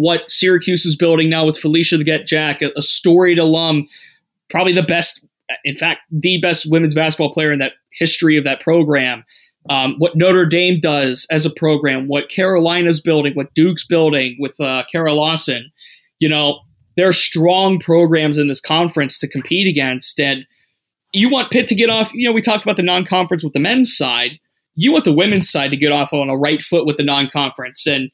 What 0.00 0.30
Syracuse 0.30 0.86
is 0.86 0.96
building 0.96 1.28
now 1.28 1.44
with 1.44 1.60
Felisha 1.60 2.02
Legette-Jack, 2.02 2.62
a, 2.62 2.70
a 2.74 2.80
storied 2.80 3.38
alum, 3.38 3.86
probably 4.48 4.72
the 4.72 4.82
best, 4.82 5.22
in 5.62 5.76
fact, 5.76 6.00
the 6.10 6.40
best 6.40 6.70
women's 6.70 6.94
basketball 6.94 7.30
player 7.30 7.52
in 7.52 7.58
that 7.58 7.72
history 7.98 8.38
of 8.38 8.44
that 8.44 8.60
program. 8.60 9.24
Um, 9.68 9.96
what 9.98 10.16
Notre 10.16 10.46
Dame 10.46 10.80
does 10.80 11.26
as 11.30 11.44
a 11.44 11.50
program, 11.50 12.08
what 12.08 12.30
Carolina's 12.30 13.02
building, 13.02 13.34
what 13.34 13.52
Duke's 13.52 13.84
building 13.84 14.38
with 14.40 14.58
uh, 14.58 14.84
Kara 14.90 15.12
Lawson. 15.12 15.70
You 16.18 16.30
know, 16.30 16.60
there 16.96 17.06
are 17.06 17.12
strong 17.12 17.78
programs 17.78 18.38
in 18.38 18.46
this 18.46 18.62
conference 18.62 19.18
to 19.18 19.28
compete 19.28 19.68
against. 19.68 20.18
And 20.18 20.46
you 21.12 21.28
want 21.28 21.50
Pitt 21.50 21.68
to 21.68 21.74
get 21.74 21.90
off, 21.90 22.10
you 22.14 22.26
know, 22.26 22.32
we 22.32 22.40
talked 22.40 22.64
about 22.64 22.78
the 22.78 22.82
non 22.82 23.04
conference 23.04 23.44
with 23.44 23.52
the 23.52 23.60
men's 23.60 23.94
side. 23.94 24.38
You 24.76 24.92
want 24.92 25.04
the 25.04 25.12
women's 25.12 25.50
side 25.50 25.72
to 25.72 25.76
get 25.76 25.92
off 25.92 26.14
on 26.14 26.30
a 26.30 26.38
right 26.38 26.62
foot 26.62 26.86
with 26.86 26.96
the 26.96 27.04
non 27.04 27.28
conference. 27.28 27.86
And 27.86 28.10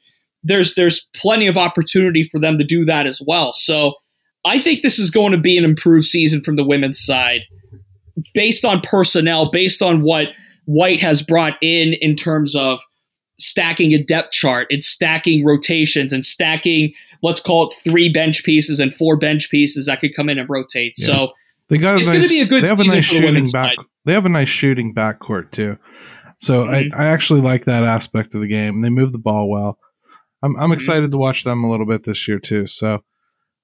there's 0.46 0.74
there's 0.74 1.06
plenty 1.14 1.46
of 1.46 1.56
opportunity 1.56 2.24
for 2.24 2.38
them 2.40 2.58
to 2.58 2.64
do 2.64 2.84
that 2.84 3.06
as 3.06 3.20
well. 3.26 3.52
So 3.52 3.94
I 4.44 4.58
think 4.58 4.82
this 4.82 4.98
is 4.98 5.10
going 5.10 5.32
to 5.32 5.38
be 5.38 5.56
an 5.58 5.64
improved 5.64 6.06
season 6.06 6.42
from 6.42 6.56
the 6.56 6.64
women's 6.64 7.00
side 7.00 7.42
based 8.34 8.64
on 8.64 8.80
personnel, 8.80 9.50
based 9.50 9.82
on 9.82 10.02
what 10.02 10.28
White 10.64 11.00
has 11.00 11.22
brought 11.22 11.54
in 11.60 11.94
in 12.00 12.16
terms 12.16 12.54
of 12.56 12.80
stacking 13.38 13.92
a 13.92 14.02
depth 14.02 14.32
chart 14.32 14.66
and 14.70 14.82
stacking 14.82 15.44
rotations 15.44 16.12
and 16.12 16.24
stacking 16.24 16.92
let's 17.22 17.40
call 17.40 17.68
it 17.68 17.74
three 17.74 18.08
bench 18.08 18.44
pieces 18.44 18.80
and 18.80 18.94
four 18.94 19.16
bench 19.16 19.50
pieces 19.50 19.86
that 19.86 20.00
could 20.00 20.14
come 20.14 20.28
in 20.28 20.38
and 20.38 20.48
rotate. 20.48 20.94
Yeah. 20.98 21.06
So 21.06 21.32
they 21.68 21.78
got 21.78 21.98
it's 21.98 22.08
nice, 22.08 22.16
going 22.16 22.28
to 22.28 22.34
be 22.34 22.40
a 22.40 22.46
good. 22.46 22.64
They 22.64 22.68
have 22.68 22.80
a 22.80 22.84
nice 22.84 23.04
shooting 23.04 23.34
back. 23.34 23.76
Side. 23.76 23.86
They 24.04 24.12
have 24.12 24.24
a 24.24 24.30
nice 24.30 24.48
shooting 24.48 24.94
backcourt 24.94 25.50
too. 25.50 25.78
So 26.38 26.64
mm-hmm. 26.64 26.94
I, 26.94 27.04
I 27.04 27.06
actually 27.08 27.40
like 27.40 27.64
that 27.64 27.84
aspect 27.84 28.34
of 28.34 28.40
the 28.40 28.46
game. 28.46 28.80
They 28.80 28.90
move 28.90 29.12
the 29.12 29.18
ball 29.18 29.50
well. 29.50 29.78
I'm 30.46 30.56
I'm 30.56 30.64
mm-hmm. 30.64 30.72
excited 30.72 31.10
to 31.10 31.18
watch 31.18 31.44
them 31.44 31.64
a 31.64 31.70
little 31.70 31.86
bit 31.86 32.04
this 32.04 32.26
year 32.28 32.38
too. 32.38 32.66
So 32.66 33.02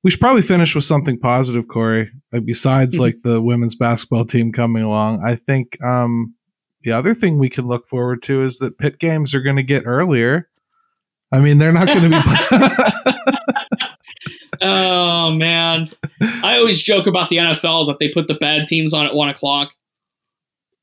we 0.03 0.11
should 0.11 0.21
probably 0.21 0.43
finish 0.43 0.75
with 0.75 0.85
something 0.85 1.19
positive, 1.19 1.69
Corey. 1.69 2.11
Like 2.33 2.45
besides 2.45 2.95
mm-hmm. 2.95 3.03
like 3.03 3.15
the 3.23 3.41
women's 3.41 3.77
basketball 3.77 4.25
team 4.25 4.53
coming 4.53 4.83
along, 4.83 5.23
I 5.25 5.37
think 5.37 5.83
um, 5.83 6.35
the 6.83 6.93
other 6.93 7.15
thing 7.15 7.39
we 7.39 7.49
can 7.49 7.67
look 7.67 7.87
forward 7.87 8.23
to 8.25 8.43
is 8.43 8.59
that 8.59 8.79
Pitt 8.79 8.99
games 8.99 9.35
are 9.35 9.43
going 9.43 9.57
to 9.57 9.63
get 9.63 9.85
earlier. 9.87 10.49
I 11.31 11.41
mean, 11.41 11.59
they're 11.59 11.73
not 11.73 11.87
going 11.87 12.11
to 12.11 12.11
be. 12.11 12.17
oh 14.63 15.33
man, 15.33 15.91
I 16.43 16.59
always 16.59 16.83
joke 16.83 17.07
about 17.07 17.29
the 17.29 17.37
NFL 17.37 17.87
that 17.87 17.99
they 17.99 18.11
put 18.11 18.29
the 18.29 18.35
bad 18.35 18.69
teams 18.69 18.93
on 18.93 19.07
at 19.07 19.15
one 19.15 19.29
o'clock. 19.29 19.73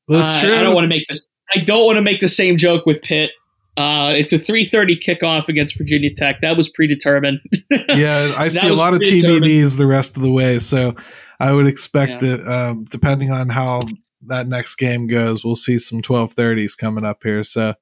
That's 0.08 0.42
uh, 0.42 0.46
true. 0.46 0.56
I 0.56 0.62
don't 0.62 0.74
want 0.74 0.84
to 0.84 0.88
make 0.88 1.06
this. 1.08 1.26
I 1.54 1.60
don't 1.60 1.84
want 1.84 1.96
to 1.96 2.02
make 2.02 2.20
the 2.20 2.28
same 2.28 2.56
joke 2.56 2.86
with 2.86 3.02
Pitt. 3.02 3.32
Uh, 3.80 4.12
it's 4.12 4.30
a 4.34 4.38
3:30 4.38 5.00
kickoff 5.00 5.48
against 5.48 5.78
Virginia 5.78 6.12
Tech. 6.14 6.42
That 6.42 6.54
was 6.54 6.68
predetermined. 6.68 7.40
yeah, 7.70 8.34
I 8.36 8.48
see 8.48 8.68
a 8.68 8.74
lot 8.74 8.92
of 8.92 9.00
TBDs 9.00 9.78
the 9.78 9.86
rest 9.86 10.18
of 10.18 10.22
the 10.22 10.30
way, 10.30 10.58
so 10.58 10.94
I 11.38 11.52
would 11.52 11.66
expect 11.66 12.22
yeah. 12.22 12.36
that, 12.36 12.46
um, 12.46 12.84
depending 12.84 13.30
on 13.30 13.48
how 13.48 13.80
that 14.26 14.48
next 14.48 14.74
game 14.74 15.06
goes, 15.06 15.46
we'll 15.46 15.56
see 15.56 15.78
some 15.78 16.02
12:30s 16.02 16.76
coming 16.76 17.06
up 17.06 17.20
here. 17.22 17.42
So, 17.42 17.72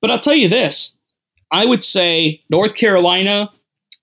but 0.00 0.10
I'll 0.10 0.20
tell 0.20 0.34
you 0.34 0.48
this: 0.48 0.96
I 1.52 1.66
would 1.66 1.84
say 1.84 2.40
North 2.48 2.74
Carolina, 2.74 3.50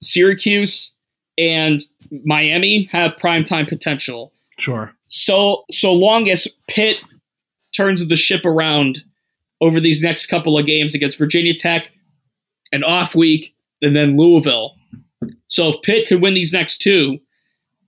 Syracuse, 0.04 0.94
and 1.36 1.84
Miami 2.26 2.84
have 2.92 3.16
primetime 3.16 3.68
potential. 3.68 4.34
Sure. 4.60 4.94
So 5.08 5.64
so 5.72 5.94
long 5.94 6.30
as 6.30 6.48
Pitt 6.68 6.98
turns 7.76 8.08
the 8.08 8.16
ship 8.16 8.46
around 8.46 9.02
over 9.62 9.80
these 9.80 10.04
next 10.04 10.28
couple 10.28 10.58
of 10.58 10.66
games 10.66 10.96
against 10.96 11.18
Virginia 11.18 11.58
Tech, 11.58 11.92
an 12.72 12.84
off 12.84 13.16
week, 13.16 13.56
and 13.82 13.96
then 13.96 14.18
Louisville. 14.18 14.76
So 15.48 15.70
if 15.70 15.82
Pitt 15.82 16.08
could 16.08 16.22
win 16.22 16.34
these 16.34 16.54
next 16.54 16.80
two, 16.80 17.20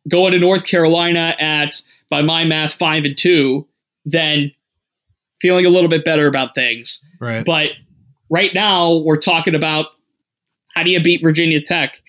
going 0.07 0.31
to 0.31 0.39
North 0.39 0.65
Carolina 0.65 1.35
at 1.39 1.81
by 2.09 2.21
my 2.21 2.43
math 2.43 2.73
five 2.73 3.05
and 3.05 3.17
two, 3.17 3.67
then 4.05 4.51
feeling 5.41 5.65
a 5.65 5.69
little 5.69 5.89
bit 5.89 6.03
better 6.03 6.27
about 6.27 6.55
things. 6.55 7.01
Right. 7.19 7.45
But 7.45 7.71
right 8.29 8.53
now 8.53 8.97
we're 8.97 9.17
talking 9.17 9.55
about 9.55 9.87
how 10.75 10.83
do 10.83 10.89
you 10.89 11.01
beat 11.01 11.21
Virginia 11.21 11.61
Tech? 11.61 12.01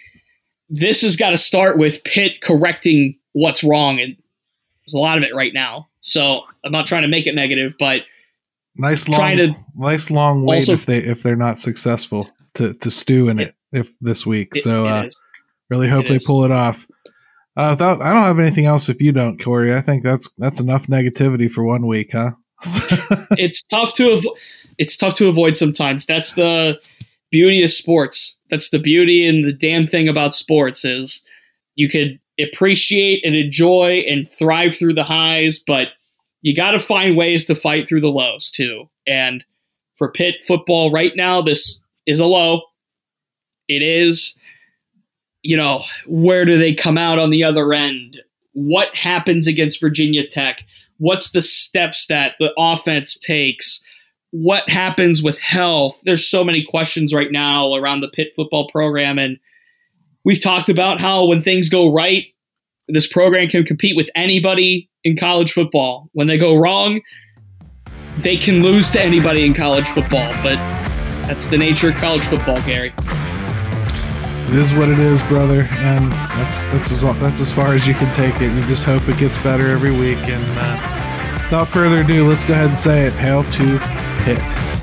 this 0.70 1.02
has 1.02 1.16
got 1.16 1.30
to 1.30 1.36
start 1.36 1.76
with 1.76 2.02
Pitt 2.04 2.40
correcting 2.40 3.18
what's 3.32 3.64
wrong 3.64 4.00
and 4.00 4.16
There's 4.86 4.94
a 4.94 4.98
lot 4.98 5.18
of 5.18 5.24
it 5.24 5.34
right 5.34 5.52
now. 5.52 5.88
So 6.00 6.42
I'm 6.64 6.72
not 6.72 6.86
trying 6.86 7.02
to 7.02 7.08
make 7.08 7.26
it 7.26 7.34
negative, 7.34 7.74
but 7.78 8.02
nice 8.77 9.09
long, 9.09 9.37
to 9.37 9.55
nice 9.77 10.11
long 10.11 10.47
wait 10.47 10.57
also- 10.61 10.73
if 10.75 10.87
they 10.87 10.99
if 10.99 11.23
they're 11.23 11.37
not 11.37 11.59
successful 11.59 12.29
to 12.55 12.75
to 12.75 12.91
stew 12.91 13.29
in 13.29 13.39
it 13.39 13.55
if 13.73 13.91
this 14.01 14.27
week. 14.27 14.51
it- 14.57 14.61
so 14.62 14.85
it 14.87 14.89
uh, 14.91 15.09
really 15.68 15.89
hope 15.89 16.05
It 16.07 16.09
they 16.11 16.16
is. 16.16 16.27
pull 16.27 16.45
it 16.45 16.51
off. 16.51 16.87
Uh, 17.57 17.71
without, 17.73 18.01
I 18.01 18.12
don't 18.14 18.23
have 18.23 18.39
anything 18.39 18.66
else. 18.66 18.89
If 18.89 19.03
you 19.03 19.12
don't, 19.12 19.43
Corey, 19.43 19.75
I 19.75 19.81
think 19.81 20.03
that's 20.05 20.33
that's 20.39 20.61
enough 20.61 20.87
negativity 20.87 21.51
for 21.51 21.64
one 21.64 21.87
week, 21.87 22.11
huh? 22.12 22.31
it's 23.33 23.62
tough 23.64 23.93
to 23.95 24.05
avo- 24.05 24.37
it's 24.79 24.97
tough 24.97 25.14
to 25.14 25.29
avoid 25.29 25.57
sometimes. 25.57 26.07
That's 26.07 26.33
the 26.35 26.81
beauty 27.31 27.62
of 27.62 27.71
sports. 27.71 28.37
That's 28.51 28.71
the 28.71 28.79
beauty 28.79 29.27
and 29.27 29.45
the 29.45 29.53
damn 29.53 29.87
thing 29.87 30.09
about 30.09 30.35
sports 30.35 30.85
is 30.85 31.23
you 31.75 31.89
could 31.89 32.18
appreciate 32.41 33.25
and 33.25 33.35
enjoy 33.35 34.03
and 34.09 34.29
thrive 34.29 34.77
through 34.77 34.95
the 34.95 35.05
highs, 35.05 35.59
but 35.59 35.89
you 36.43 36.55
got 36.55 36.72
to 36.72 36.78
find 36.78 37.16
ways 37.16 37.45
to 37.47 37.55
fight 37.55 37.86
through 37.86 38.01
the 38.01 38.09
lows 38.09 38.51
too. 38.51 38.88
And 39.07 39.45
for 39.97 40.11
Pitt 40.11 40.36
football 40.47 40.91
right 40.91 41.12
now, 41.14 41.43
this 41.43 41.80
is 42.07 42.20
a 42.20 42.26
low. 42.26 42.62
It 43.68 43.82
is, 43.82 44.36
you 45.43 45.57
know, 45.57 45.84
where 46.07 46.45
do 46.45 46.59
they 46.59 46.74
come 46.74 46.99
out 46.99 47.18
on 47.18 47.30
the 47.30 47.45
other 47.45 47.72
end? 47.72 48.18
What 48.53 48.95
happens 48.97 49.47
against 49.47 49.80
Virginia 49.80 50.26
Tech? 50.26 50.64
What's 50.99 51.30
the 51.30 51.43
steps 51.43 52.07
that 52.07 52.34
the 52.41 52.53
offense 52.59 53.18
takes? 53.18 53.82
What 54.32 54.68
happens 54.68 55.22
with 55.22 55.41
health? 55.41 56.01
There's 56.05 56.26
so 56.26 56.45
many 56.45 56.64
questions 56.64 57.14
right 57.14 57.30
now 57.30 57.74
around 57.74 58.01
the 58.01 58.09
Pitt 58.09 58.32
football 58.34 58.68
program. 58.68 59.18
And 59.18 59.38
we've 60.24 60.43
talked 60.43 60.68
about 60.68 61.01
how 61.01 61.26
when 61.26 61.43
things 61.43 61.68
go 61.68 61.93
right, 61.93 62.24
this 62.93 63.07
program 63.07 63.49
can 63.49 63.64
compete 63.64 63.97
with 63.97 64.09
anybody 64.14 64.88
in 65.05 65.16
college 65.16 65.53
football. 65.53 66.09
When 66.12 66.26
they 66.26 66.38
go 66.38 66.55
wrong, 66.55 67.01
they 68.18 68.36
can 68.36 68.62
lose 68.62 68.91
to 68.91 69.03
anybody 69.03 69.45
in 69.45 69.55
college 69.55 69.88
football. 69.88 70.32
But 70.43 70.57
that's 71.26 71.47
the 71.47 71.59
nature 71.59 71.91
of 71.91 71.97
college 71.97 72.24
football, 72.24 72.61
Gary. 72.62 72.93
It 74.49 74.57
is 74.57 74.74
what 74.74 74.88
it 74.88 74.99
is, 74.99 75.22
brother, 75.22 75.68
and 75.70 76.11
that's 76.11 76.64
that's 76.64 76.91
as 76.91 77.03
that's 77.20 77.41
as 77.41 77.55
far 77.55 77.72
as 77.72 77.86
you 77.86 77.95
can 77.95 78.12
take 78.12 78.34
it. 78.43 78.53
You 78.53 78.66
just 78.66 78.84
hope 78.84 79.09
it 79.09 79.16
gets 79.16 79.38
better 79.38 79.70
every 79.70 79.93
week. 79.93 80.18
And 80.28 80.45
uh, 80.59 81.43
without 81.45 81.68
further 81.68 82.01
ado, 82.01 82.28
let's 82.28 82.43
go 82.43 82.55
ahead 82.55 82.66
and 82.66 82.78
say 82.78 83.07
it. 83.07 83.12
Hail 83.12 83.45
to 83.45 83.78
Pitt. 84.24 84.80